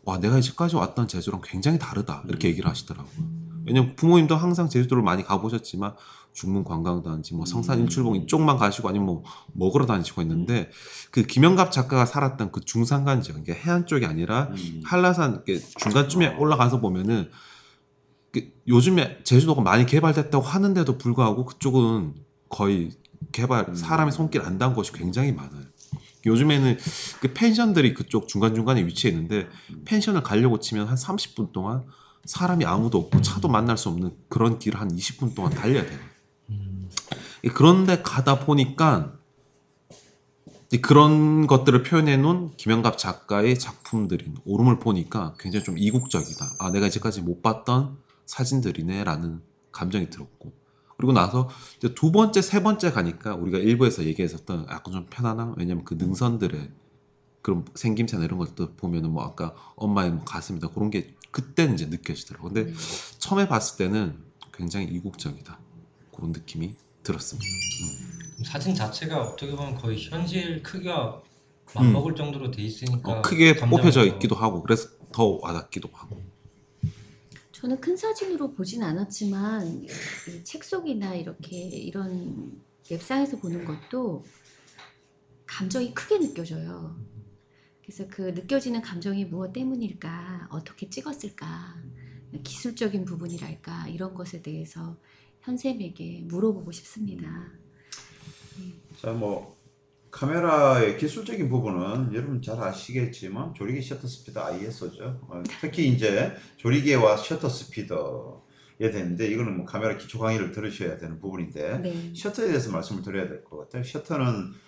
[0.05, 2.23] 와, 내가 이제까지 왔던 제주랑 굉장히 다르다.
[2.29, 3.45] 이렇게 얘기를 하시더라고요.
[3.66, 5.94] 왜냐면 부모님도 항상 제주도를 많이 가보셨지만
[6.33, 9.24] 중문 관광단지, 뭐 성산 일출봉 이쪽만 가시고 아니면 뭐
[9.55, 10.70] 먹으러 다니시고 했는데
[11.11, 14.83] 그 김영갑 작가가 살았던 그 중산간 지역, 이게 해안 쪽이 아니라 음.
[14.85, 15.44] 한라산
[15.79, 17.31] 중간쯤에 올라가서 보면은
[18.33, 22.14] 그 요즘에 제주도가 많이 개발됐다고 하는데도 불구하고 그쪽은
[22.50, 22.90] 거의
[23.33, 25.64] 개발 사람의 손길 안 닿은 곳이 굉장히 많아요.
[26.26, 26.76] 요즘에는
[27.20, 29.48] 그 펜션들이 그쪽 중간 중간에 위치해 있는데
[29.87, 31.85] 펜션을 가려고 치면 한 30분 동안
[32.27, 35.99] 사람이 아무도 없고 차도 만날 수 없는 그런 길을 한 20분 동안 달려야 돼요.
[36.51, 36.91] 음,
[37.55, 39.12] 그런데 가다 보니까
[40.83, 46.55] 그런 것들을 표현해 놓은 김영갑 작가의 작품들인 오름을 보니까 굉장히 좀 이국적이다.
[46.59, 50.53] 아, 내가 이제까지 못 봤던 사진들이네라는 감정이 들었고.
[50.97, 51.49] 그리고 나서
[51.95, 55.55] 두 번째, 세 번째 가니까 우리가 일부에서 얘기했었던 약간 좀 편안함?
[55.59, 56.71] 왜냐면 그 능선들의
[57.43, 62.53] 그런 생김새나 이런 것들 보면은 뭐 아까 엄마의 뭐 가슴이다 그런 게 그때는 이제 느껴지더라고요.
[62.53, 62.73] 근데
[63.19, 64.19] 처음에 봤을 때는
[64.53, 65.59] 굉장히 이국적이다.
[66.15, 67.47] 그런 느낌이 들었습니다.
[68.45, 71.23] 사진 자체가 어떻게 보면 거의 현실 크기와
[71.75, 76.23] 맞먹을 정도로 돼 있으니까 어, 크게 뽑혀져 더- 있기도 하고 그래서 더 와닿기도 하고
[77.53, 79.87] 저는 큰 사진으로 보진 않았지만
[80.29, 82.61] 이책 속이나 이렇게 이런
[82.91, 84.25] 웹상에서 보는 것도
[85.47, 86.97] 감정이 크게 느껴져요.
[87.87, 90.49] 그래서 그 느껴지는 감정이 무엇 때문일까?
[90.51, 91.77] 어떻게 찍었을까?
[92.42, 93.87] 기술적인 부분이랄까?
[93.88, 94.96] 이런 것에 대해서
[95.42, 97.29] 현쌤에게 물어보고 싶습니다.
[99.01, 99.57] 자, 뭐
[100.11, 105.20] 카메라의 기술적인 부분은 여러분 잘 아시겠지만 조리개 셔터 스피드 ISO죠.
[105.29, 111.79] 어, 특히 이제 조리개와 셔터 스피드에 되는데 이거는 뭐 카메라 기초 강의를 들으셔야 되는 부분인데
[111.79, 112.12] 네.
[112.16, 113.85] 셔터에 대해서 말씀을 드려야 될 것 같아요.
[113.85, 114.65] 셔터는 어,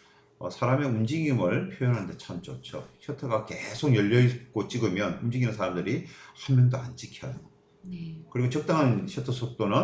[0.50, 2.86] 사람의 움직임을 표현하는데 참 좋죠.
[3.00, 6.04] 셔터가 계속 열려 있고 찍으면 움직이는 사람들이
[6.46, 7.34] 한 명도 안 찍혀요.
[7.82, 8.20] 네.
[8.30, 9.76] 그리고 적당한 셔터 속도는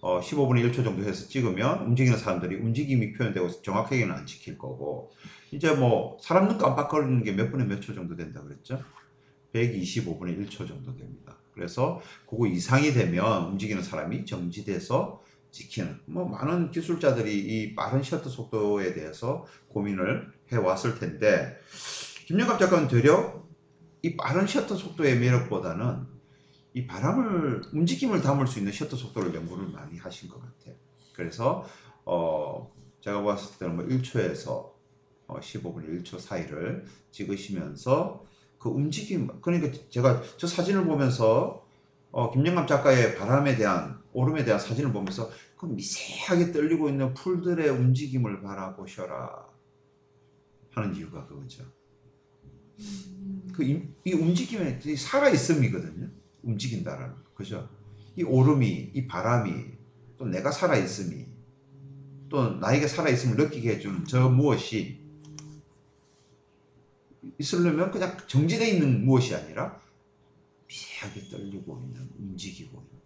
[0.00, 5.10] 어, 15분의 1초 정도 해서 찍으면 움직이는 사람들이 움직임이 표현되고 정확하게는 안 찍힐 거고
[5.50, 8.80] 이제 뭐 사람 눈 깜빡거리는 게 몇 분의 몇초 정도 된다 그랬죠?
[9.54, 11.36] 125분의 1초 정도 됩니다.
[11.54, 18.94] 그래서 그거 이상이 되면 움직이는 사람이 정지돼서 찍히는 뭐 많은 기술자들이 이 빠른 셔터 속도에
[18.94, 21.58] 대해서 고민을 해왔을 텐데
[22.26, 23.42] 김영갑 작가는 되려
[24.02, 26.06] 이 빠른 셔터 속도의 매력보다는
[26.74, 30.74] 이 바람을 움직임을 담을 수 있는 셔터 속도를 연구를 많이 하신 것 같아요.
[31.14, 31.66] 그래서
[32.04, 34.70] 어 제가 봤을 때는 뭐 1초에서
[35.26, 38.24] 어 15분의 1초 사이를 찍으시면서
[38.58, 41.66] 그 움직임 그러니까 제가 저 사진을 보면서
[42.10, 48.42] 어 김영갑 작가의 바람에 대한 오름에 대한 사진을 보면서 그 미세하게 떨리고 있는 풀들의 움직임을
[48.42, 49.46] 바라보셔라
[50.70, 51.64] 하는 이유가 그거죠.
[53.52, 53.64] 그
[54.08, 56.08] 이 움직임에 살아 있음이거든요.
[56.42, 57.22] 움직인다라는 거.
[57.34, 57.68] 그죠?
[58.16, 59.64] 이 오름이, 이 바람이,
[60.16, 61.26] 또 내가 살아 있음이,
[62.28, 65.00] 또 나에게 살아 있음을 느끼게 해주는 저 무엇이
[67.38, 69.80] 있으려면 그냥 정지되어 있는 무엇이 아니라
[70.66, 72.97] 미세하게 떨리고 있는, 움직이고 있는.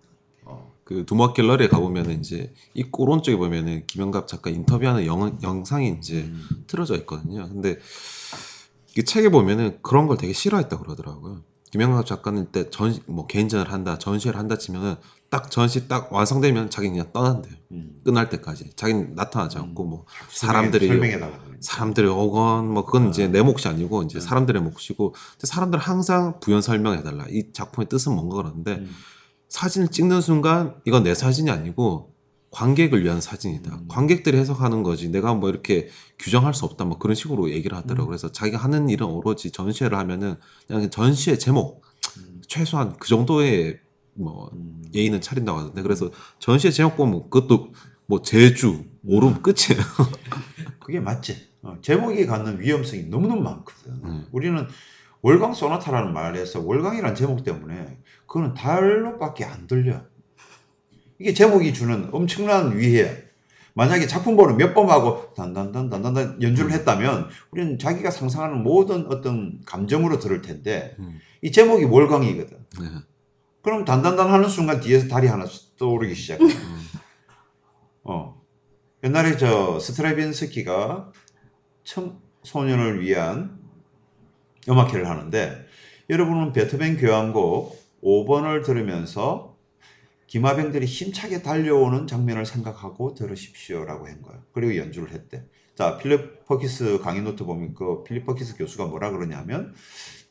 [0.83, 0.85] 어.
[0.85, 6.31] 그 두목 갤러리에 가보면은 이제 이 오른쪽에 보면은 김영갑 작가 인터뷰하는 영, 영상이 이제
[6.67, 7.49] 틀어져 있거든요.
[7.49, 7.79] 근데
[8.97, 11.43] 이 책에 보면은 그런 걸 되게 싫어했다 그러더라고요.
[11.71, 14.97] 김영갑 작가는 때전뭐 개인전을 한다, 전시회를 한다 치면은
[15.31, 17.55] 딱 전시 딱 완성되면 자기는 그냥 떠난대요.
[17.71, 18.03] 음.
[18.05, 21.41] 끝날 때까지 자기는 나타나지 않고 뭐 사람들이 설명해달라.
[21.61, 24.21] 사람들이 오건 뭐 그건 이제 내 몫이 아니고 이제 네.
[24.21, 27.29] 사람들의 몫이고 근데 사람들은 항상 부연 설명해달라.
[27.31, 28.91] 이 작품의 뜻은 뭔가 그러는데 음.
[29.53, 32.15] 사진을 찍는 순간 이건 내 사진이 아니고
[32.51, 33.75] 관객을 위한 사진이다.
[33.75, 33.85] 음.
[33.87, 35.11] 관객들이 해석하는 거지.
[35.11, 35.89] 내가 뭐 이렇게
[36.19, 36.87] 규정할 수 없다.
[36.87, 38.05] 뭐 그런 식으로 얘기를 하더라고.
[38.05, 38.09] 요 음.
[38.09, 40.37] 그래서 자기가 하는 일은 오로지 전시회를 하면은
[40.67, 41.83] 그냥 전시회 제목
[42.17, 42.41] 음.
[42.49, 43.79] 최소한 그 정도의
[44.15, 44.83] 뭐 음.
[44.95, 45.83] 예의는 차린다고 하던데.
[45.83, 47.75] 그래서 전시회 제목 보면 그것도
[48.07, 49.83] 뭐 제주 오름 끝이에요.
[50.81, 51.37] 그게 맞지.
[51.61, 53.93] 어, 제목이 갖는 위험성이 너무너무 많거든.
[54.03, 54.27] 음.
[54.33, 54.67] 우리는
[55.23, 60.03] 월광 소나타라는 말에서 월광이라는 제목 때문에 그거는 달로밖에 안 들려.
[61.19, 63.25] 이게 제목이 주는 엄청난 위해.
[63.75, 70.43] 만약에 작품 보는 몇번 하고 단단단단단단 연주를 했다면 우리는 자기가 상상하는 모든 어떤 감정으로 들을
[70.43, 71.19] 텐데 음.
[71.41, 72.59] 이 제목이 월광이거든.
[72.81, 72.89] 네.
[73.63, 75.47] 그럼 단단단 하는 순간 뒤에서 다리 하나
[75.79, 76.45] 떠오르기 시작해.
[76.45, 76.83] 음.
[78.05, 78.43] 어.
[79.05, 81.13] 옛날에 저 스트라빈스키가
[81.85, 83.62] 청소년을 위한
[84.69, 85.67] 음악회를 하는데
[86.11, 89.57] 여러분은 베토벤 교향곡 5번을 들으면서
[90.27, 94.43] 기마병들이 힘차게 달려오는 장면을 생각하고 들으십시오라고 한 거예요.
[94.53, 95.45] 그리고 연주를 했대.
[95.75, 99.75] 자, 필립 퍼키스 강의 노트 보면 그 필립 퍼키스 교수가 뭐라 그러냐면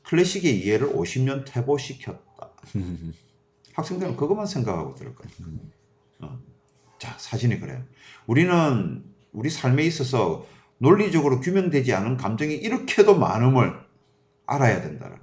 [0.03, 2.51] 클래식의 이해를 50년 퇴보시켰다.
[3.73, 5.31] 학생들은 그것만 생각하고 들을 거예요.
[6.19, 6.39] 어.
[6.97, 7.83] 자, 사진이 그래요.
[8.27, 10.45] 우리는 우리 삶에 있어서
[10.77, 13.79] 논리적으로 규명되지 않은 감정이 이렇게도 많음을
[14.51, 15.19] 알아야 된다.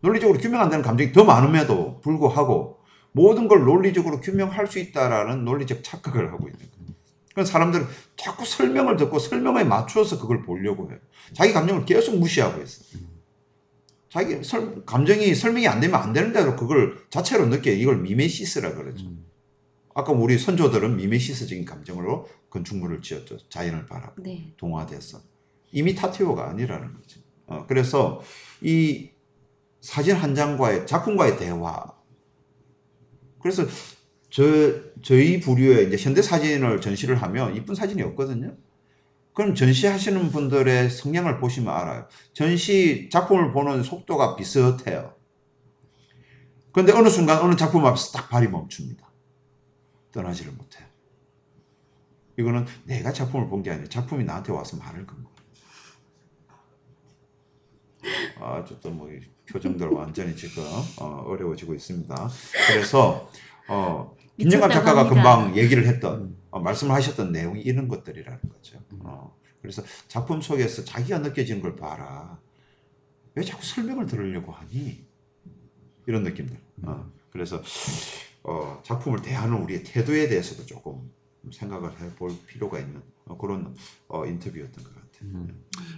[0.00, 2.78] 논리적으로 규명 안 되는 감정이 더 많음에도 불구하고
[3.12, 6.94] 모든 걸 논리적으로 규명할 수 있다라는 논리적 착각을 하고 있는 거예요.
[7.32, 10.98] 그런 사람들은 자꾸 설명을 듣고 설명에 맞추어서 그걸 보려고 해요.
[11.32, 12.98] 자기 감정을 계속 무시하고 있어.
[14.08, 17.70] 자기 설, 감정이 설명이 안 되면 안 되는 대로 그걸 자체로 느껴.
[17.70, 19.06] 이걸 미메시스라 그러죠.
[19.94, 23.36] 아까 우리 선조들은 미메시스적인 감정으로 건축물을 지었죠.
[23.48, 24.22] 자연을 바라보.
[24.22, 24.54] 네.
[24.56, 25.20] 동화돼서
[25.72, 27.20] 이미 타티오가 아니라는 거죠.
[27.48, 28.20] 어, 그래서
[28.60, 29.10] 이
[29.80, 31.84] 사진 한 장과의 작품과의 대화.
[33.40, 33.64] 그래서
[34.30, 34.42] 저
[35.02, 38.56] 저희 부류의 이제 현대 사진을 전시를 하면 이쁜 사진이 없거든요.
[39.32, 42.08] 그럼 전시하시는 분들의 성향을 보시면 알아요.
[42.34, 45.14] 전시 작품을 보는 속도가 비슷해요.
[46.72, 49.08] 그런데 어느 순간 어느 작품 앞에서 딱 발이 멈춥니다.
[50.12, 50.86] 떠나지를 못해요.
[52.38, 55.37] 이거는 내가 작품을 본 게 아니라 작품이 나한테 와서 말을 건 거예요.
[58.40, 59.08] 아주 또 뭐
[59.50, 60.62] 표정들 완전히 지금
[61.00, 62.28] 어, 어려워지고 있습니다.
[62.68, 63.30] 그래서
[63.68, 65.14] 어, 미쳤다고 작가가 합니다.
[65.14, 68.78] 금방 얘기를 했던 어, 말씀을 하셨던 내용이 이런 것들이라는 거죠.
[69.00, 72.38] 어, 그래서 작품 속에서 자기가 느껴지는 걸 봐라.
[73.34, 75.04] 왜 자꾸 설명을 들으려고 하니?
[76.06, 76.56] 이런 느낌들.
[76.82, 77.62] 어, 그래서
[78.42, 81.10] 어, 작품을 대하는 우리의 태도에 대해서도 조금
[81.52, 83.74] 생각을 해볼 필요가 있는 어, 그런
[84.08, 85.46] 어, 인터뷰였던 것 같아요.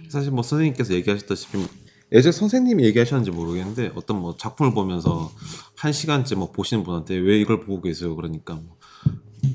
[0.09, 1.67] 사실 뭐 선생님께서 얘기하셨다시피
[2.13, 5.31] 예전 선생님이 얘기하셨는지 모르겠는데 어떤 뭐 작품을 보면서
[5.77, 8.15] 한 시간째 뭐 보시는 분한테 왜 이걸 보고 계세요?
[8.15, 8.77] 그러니까 뭐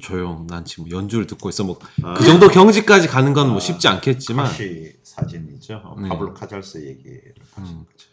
[0.01, 1.65] 조용, 난 지금 연주를 듣고 있어.
[1.65, 5.83] 뭐그 정도 경지까지 가는 건 뭐 쉽지 않겠지만 카시 사진이죠.
[5.85, 6.09] 어, 네.
[6.09, 7.85] 파블로 카잘스 얘기를 하신 음.
[7.85, 8.09] 거죠.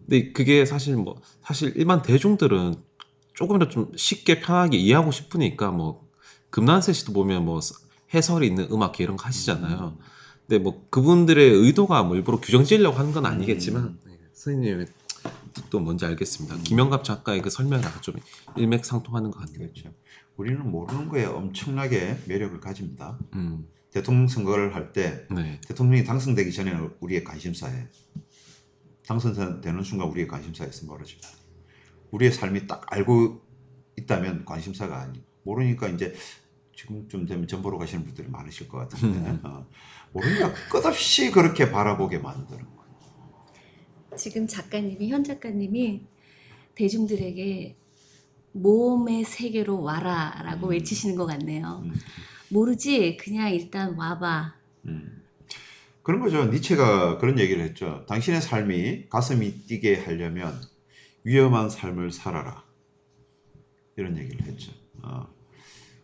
[0.00, 2.74] 근데 그게 사실 뭐 사실 일반 대중들은
[3.34, 6.08] 조금이라도 좀 쉽게 편하게 이해하고 싶으니까 뭐
[6.50, 7.60] 금난세 씨도 보면 뭐
[8.12, 9.96] 해설이 있는 음악 이런 거 하시잖아요.
[10.46, 14.86] 근데 뭐 그분들의 의도가 뭐 일부러 규정 지으려고 하는 건 아니겠지만 네, 선생님의
[15.54, 16.56] 뜻도 뭔지 알겠습니다.
[16.58, 18.16] 김영갑 작가의 그 설명하고 좀
[18.56, 19.58] 일맥상통하는 것 같아요.
[19.58, 19.92] 그렇죠.
[20.36, 23.18] 우리는 모르는 거에 엄청나게 매력을 가집니다.
[23.34, 27.88] 음, 대통령 선거를 할때 네, 대통령이 당선되기 전에는 우리의 관심사에
[29.06, 31.28] 당선되는 순간 우리의 관심사에서 멀어집니다.
[32.10, 33.40] 우리의 삶이 딱 알고
[33.96, 36.14] 있다면 관심사가 아니 모르니까 이제
[36.76, 39.66] 지금쯤 되면 전 보러 가시는 분들이 많으실 것 같은데 어,
[40.14, 44.16] 모르니까 끝없이 그렇게 바라보게 만드는 거예요.
[44.16, 46.06] 지금 작가님이 현 작가님이
[46.76, 47.76] 대중들에게
[48.52, 50.70] 모험의 세계로 와라라고 음.
[50.70, 51.82] 외치시는 것 같네요.
[51.84, 51.92] 음.
[52.48, 54.54] 모르지 그냥 일단 와봐.
[54.86, 55.22] 음.
[56.04, 56.44] 그런 거죠.
[56.44, 58.04] 니체가 그런 얘기를 했죠.
[58.08, 60.54] 당신의 삶이 가슴이 뛰게 하려면
[61.24, 62.62] 위험한 삶을 살아라.
[63.96, 64.72] 이런 얘기를 했죠.
[65.02, 65.26] 어.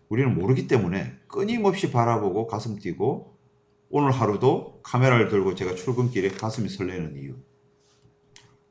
[0.08, 3.38] 우리는 모르기 때문에 끊임없이 바라보고 가슴 뛰고
[3.90, 7.34] 오늘 하루도 카메라를 들고 제가 출근길에 가슴이 설레는 이유.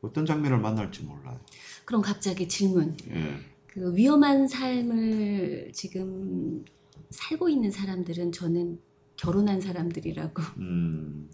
[0.02, 1.38] 어떤 장면을 만날지 몰라요.
[1.84, 2.96] 그럼 갑자기 질문.
[3.12, 3.36] 예.
[3.68, 6.64] 그 위험한 삶을 지금
[7.10, 8.80] 살고 있는 사람들은 저는
[9.18, 11.30] 결혼한 사람들이라고 음,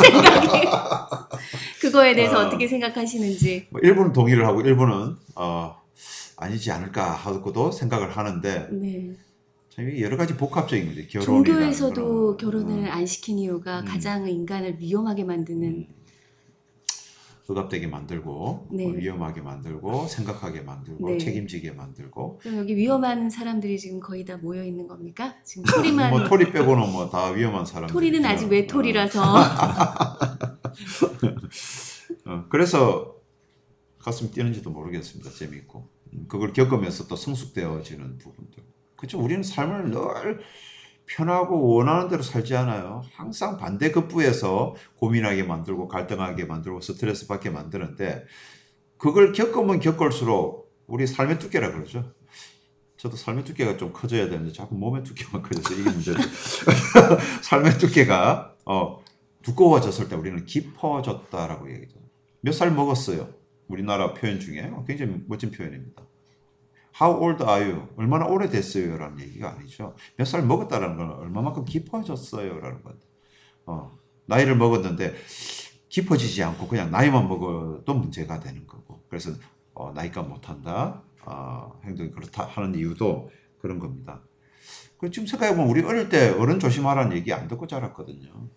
[0.00, 0.68] 생각이
[1.82, 2.46] 그거에 대해서 아.
[2.46, 5.82] 어떻게 생각하시는지 뭐 일부는 동의를 하고 일부는 어,
[6.36, 9.16] 아니지 않을까 하고도 생각을 하는데 네.
[9.74, 11.06] 참 여러 가지 복합적인 거죠.
[11.08, 12.38] 결혼이라는 종교에서도 거는.
[12.38, 13.84] 결혼을 어, 안 시킨 이유가 음.
[13.84, 15.86] 가장 인간을 위험하게 만드는 음.
[17.46, 18.86] 억압되게 만들고 네.
[18.86, 21.18] 어, 위험하게 만들고 생각하게 만들고 네.
[21.18, 25.34] 책임지게 만들고 그럼 여기 위험한 사람들이 지금 거의 다 모여 있는 겁니까?
[25.44, 27.90] 지금 토리만 뭐 토리 빼고는 뭐 다 위험한 사람.
[27.90, 29.22] 토리는 아직 외톨이라서
[32.26, 33.14] 어, 그래서
[33.98, 35.30] 가슴 뛰는지도 모르겠습니다.
[35.30, 38.62] 재미있고 음, 그걸 겪으면서 또 성숙되어지는 부분들.
[38.96, 39.18] 그렇죠.
[39.20, 40.40] 우리는 삶을 늘
[41.06, 43.02] 편하고 원하는 대로 살지 않아요.
[43.14, 48.24] 항상 반대급부에서 고민하게 만들고 갈등하게 만들고 스트레스 받게 만드는데
[48.96, 52.12] 그걸 겪으면 겪을수록 우리 삶의 두께라 그러죠.
[52.96, 56.18] 저도 삶의 두께가 좀 커져야 되는데 자꾸 몸의 두께만 커져서 이게 문제죠.
[57.42, 59.04] 삶의 두께가 어,
[59.42, 61.98] 두꺼워졌을 때 우리는 깊어졌다라고 얘기죠.
[62.40, 63.28] 몇 살 먹었어요?
[63.68, 66.02] 우리나라 표현 중에 굉장히 멋진 표현입니다.
[67.00, 67.88] How old are you?
[67.96, 68.96] 얼마나 오래됐어요?
[68.96, 69.94] 라는 얘기가 아니죠.
[70.16, 72.60] 몇 살 먹었다라는 건 얼마만큼 깊어졌어요?
[72.60, 72.96] 라는 것.
[73.66, 73.90] 어,
[74.26, 75.14] 나이를 먹었는데
[75.88, 79.04] 깊어지지 않고 그냥 나이만 먹어도 문제가 되는 거고.
[79.08, 79.32] 그래서
[79.74, 81.04] 어, 나이가 못한다.
[81.26, 84.22] 어, 행동이 그렇다 하는 이유도 그런 겁니다.
[84.98, 88.50] 그 지금 생각해보면 우리 어릴 때 어른 조심하라는 얘기 안 듣고 자랐거든요.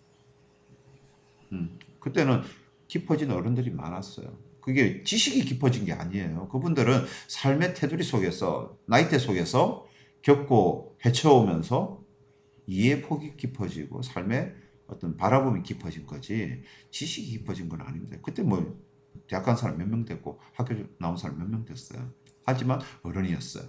[1.52, 2.42] 음, 그때는
[2.86, 4.38] 깊어진 어른들이 많았어요.
[4.68, 6.46] 그게 지식이 깊어진 게 아니에요.
[6.50, 9.86] 그분들은 삶의 테두리 속에서, 나이대 속에서
[10.20, 12.04] 겪고 헤쳐오면서
[12.66, 14.54] 이해 폭이 깊어지고 삶의
[14.86, 18.18] 어떤 바라봄이 깊어진 거지 지식이 깊어진 건 아닙니다.
[18.20, 18.78] 그때 뭐
[19.26, 22.12] 대학 간 사람 몇 명 됐고 학교 나온 사람 몇 명 됐어요.
[22.44, 23.64] 하지만 어른이었어요.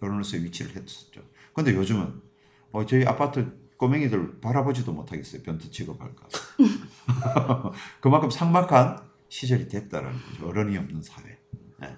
[0.00, 1.22] 어른으로서의 위치를 했었죠.
[1.54, 2.20] 근데 요즘은
[2.72, 5.40] 어, 저희 아파트 꼬맹이들 바라보지도 못하겠어요.
[5.42, 6.28] 변태 취급할까.
[8.02, 10.48] 그만큼 삭막한 시절이 됐다라는 거죠.
[10.48, 11.38] 어른이 없는 사회.
[11.80, 11.96] 네.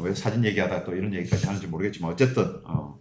[0.00, 3.00] 왜 사진 얘기하다 또 이런 얘기까지 하는지 모르겠지만 어쨌든 어,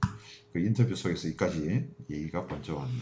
[0.51, 3.01] 그 인터뷰 속에서 이까지 얘기가 번져 왔네요.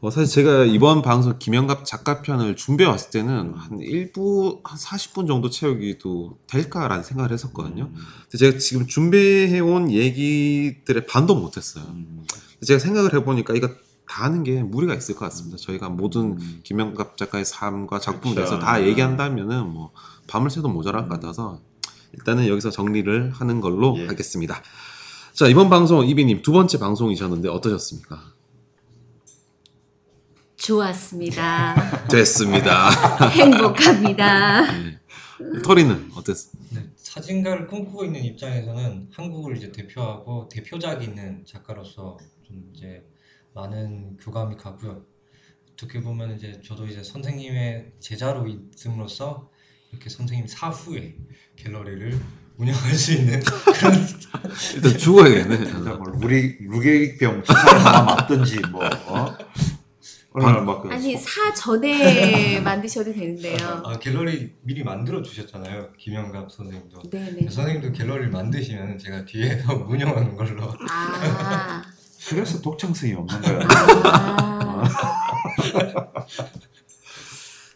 [0.00, 5.26] 어, 사실 제가 이번 방송 김영갑 작가 편을 준비해 왔을 때는 한 1부 한 40분
[5.26, 7.84] 정도 채우기도 될까라는 생각을 했었거든요.
[7.84, 7.94] 음,
[8.30, 11.84] 근데 제가 지금 준비해 온 얘기들의 반도 못 했어요.
[11.88, 12.24] 음,
[12.64, 13.70] 제가 생각을 해 보니까 이거
[14.08, 15.58] 다 하는 게 무리가 있을 것 같습니다.
[15.58, 16.60] 저희가 모든 음.
[16.62, 18.50] 김영갑 작가의 삶과 작품에 그렇죠.
[18.50, 19.92] 대해서 다 얘기한다면은 뭐
[20.26, 21.60] 밤을 새도 모자랄 것 같아서
[22.12, 24.06] 일단은 여기서 정리를 하는 걸로 예.
[24.06, 24.62] 하겠습니다.
[25.34, 28.38] 자 이번 방송 이비님 두 번째 방송이셨는데 어떠셨습니까?
[30.56, 32.08] 좋았습니다.
[32.08, 32.90] 됐습니다.
[33.30, 34.72] 행복합니다.
[34.72, 34.98] 네.
[35.62, 36.50] 토리는 어땠어?
[36.70, 43.04] 네, 사진가를 꿈꾸고 있는 입장에서는 한국을 이제 대표하고 대표작이 있는 작가로서 좀 이제
[43.54, 45.02] 많은 교감이 가고요.
[45.72, 49.48] 어떻게 보면 이제 저도 이제 선생님의 제자로 있음으로써
[49.90, 51.16] 이렇게 선생님 사후에
[51.56, 52.18] 갤러리를
[52.56, 53.94] 운영할 수 있는 그런
[54.74, 55.72] 일단 죽어야겠네.
[55.94, 59.36] 뭐 루게 루게릭병 주사를 하나 맞든지 뭐 어?
[60.32, 63.56] 오늘 막그 아니 사 전에 만드셔도 되는데요.
[63.84, 67.48] 아, 갤러리 미리 만들어 주셨잖아요 김영갑 선생님도 네네.
[67.48, 71.82] 선생님도 갤러리를 만드시면 제가 뒤에서 운영하는 걸로 아.
[72.28, 73.60] 그래서 독창성이 없는 거야.
[73.70, 74.84] 아.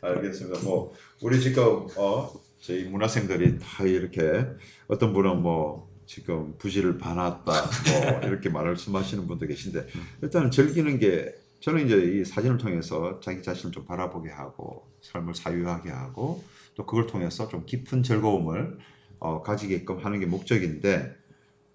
[0.03, 0.61] 알겠습니다.
[0.65, 4.47] 뭐 우리 지금 어 저희 문화생들이 다 이렇게
[4.89, 9.87] 어떤 분은 뭐 지금 부지를 봐놨다 뭐 이렇게 말씀하시는 분도 계신데
[10.23, 15.91] 일단은 즐기는 게 저는 이제 이 사진을 통해서 자기 자신을 좀 바라보게 하고 삶을 사유하게
[15.91, 16.43] 하고
[16.75, 18.79] 또 그걸 통해서 좀 깊은 즐거움을
[19.21, 21.15] 어, 가지게끔 하는 게 목적인데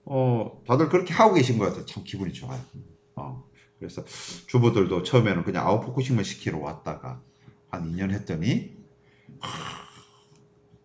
[0.10, 1.86] 어 다들 그렇게 하고 계신 것 같아요.
[1.86, 2.60] 참 기분이 좋아요.
[3.16, 3.44] 어
[3.78, 4.04] 그래서
[4.48, 7.22] 주부들도 처음에는 그냥 out focusing만 시키러 왔다가
[7.70, 8.78] 한 2년 했더니
[9.40, 9.50] 하,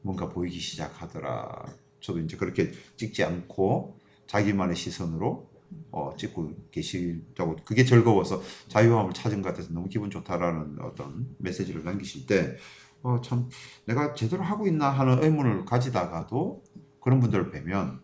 [0.02, 1.64] 뭔가 보이기 시작하더라.
[2.00, 3.96] 저도 이제 그렇게 찍지 않고
[4.26, 5.48] 자기만의 시선으로
[5.92, 12.26] 어, 찍고 계시다고 그게 즐거워서 자유함을 찾은 것 같아서 너무 기분 좋다라는 어떤 메시지를 남기실
[12.26, 12.56] 때
[13.02, 13.48] 어, 참
[13.84, 16.64] 내가 제대로 하고 있나 하는 의문을 가지다가도
[17.00, 18.00] 그런 분들을 뵈면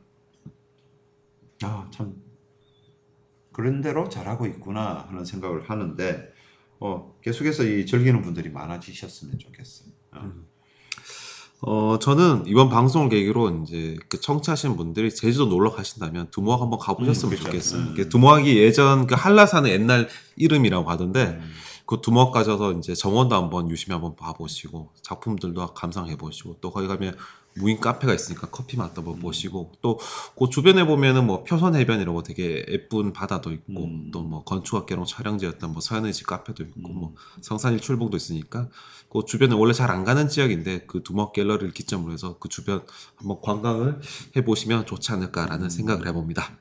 [1.62, 2.14] 아 참
[3.52, 6.32] 그런 대로 잘하고 있구나 하는 생각을 하는데
[6.80, 9.88] 어, 계속해서 이 즐기는 분들이 많아지셨으면 좋겠어요.
[10.12, 10.32] 어.
[11.61, 17.32] 어, 저는 이번 방송을 계기로 이제 그 청취하시는 분들이 제주도 놀러 가신다면 두모학 한번 가보셨으면
[17.32, 17.44] 음, 그렇죠.
[17.46, 17.80] 좋겠어요.
[17.80, 17.94] 음.
[17.96, 21.50] 그 두모학이 예전 그 한라산의 옛날 이름이라고 하던데 음.
[21.84, 27.16] 그 두모학 가셔서 이제 정원도 한번 유심히 한번 봐보시고 작품들도 감상해 보시고 또 거기 가면
[27.59, 29.98] 무인 카페가 있으니까 커피 맛도 한번 보시고 또
[30.38, 34.11] 그 주변에 보면은 뭐 표선 해변이라고 되게 예쁜 바다도 있고 음.
[34.12, 36.94] 또뭐 건축학개론 촬영지였던 뭐 서현의 집 카페도 있고 음.
[36.94, 38.68] 뭐 성산일 출봉도 있으니까
[39.11, 42.82] 그 주변에 원래 잘 안 가는 지역인데 그 두목 갤러리를 기점으로 해서 그 주변
[43.16, 44.00] 한번 관광을
[44.36, 46.59] 해보시면 좋지 않을까라는 생각을 해봅니다.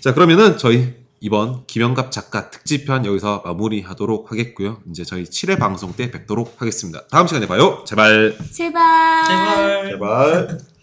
[0.00, 4.80] 자 그러면은 저희 이번 김영갑 작가 특집편 여기서 마무리하도록 하겠고요.
[4.90, 7.06] 이제 저희 7회 방송 때 뵙도록 하겠습니다.
[7.08, 7.82] 다음 시간에 봐요.
[7.86, 8.36] 제발.
[8.52, 9.24] 제발.
[9.26, 10.77] 제발 제발.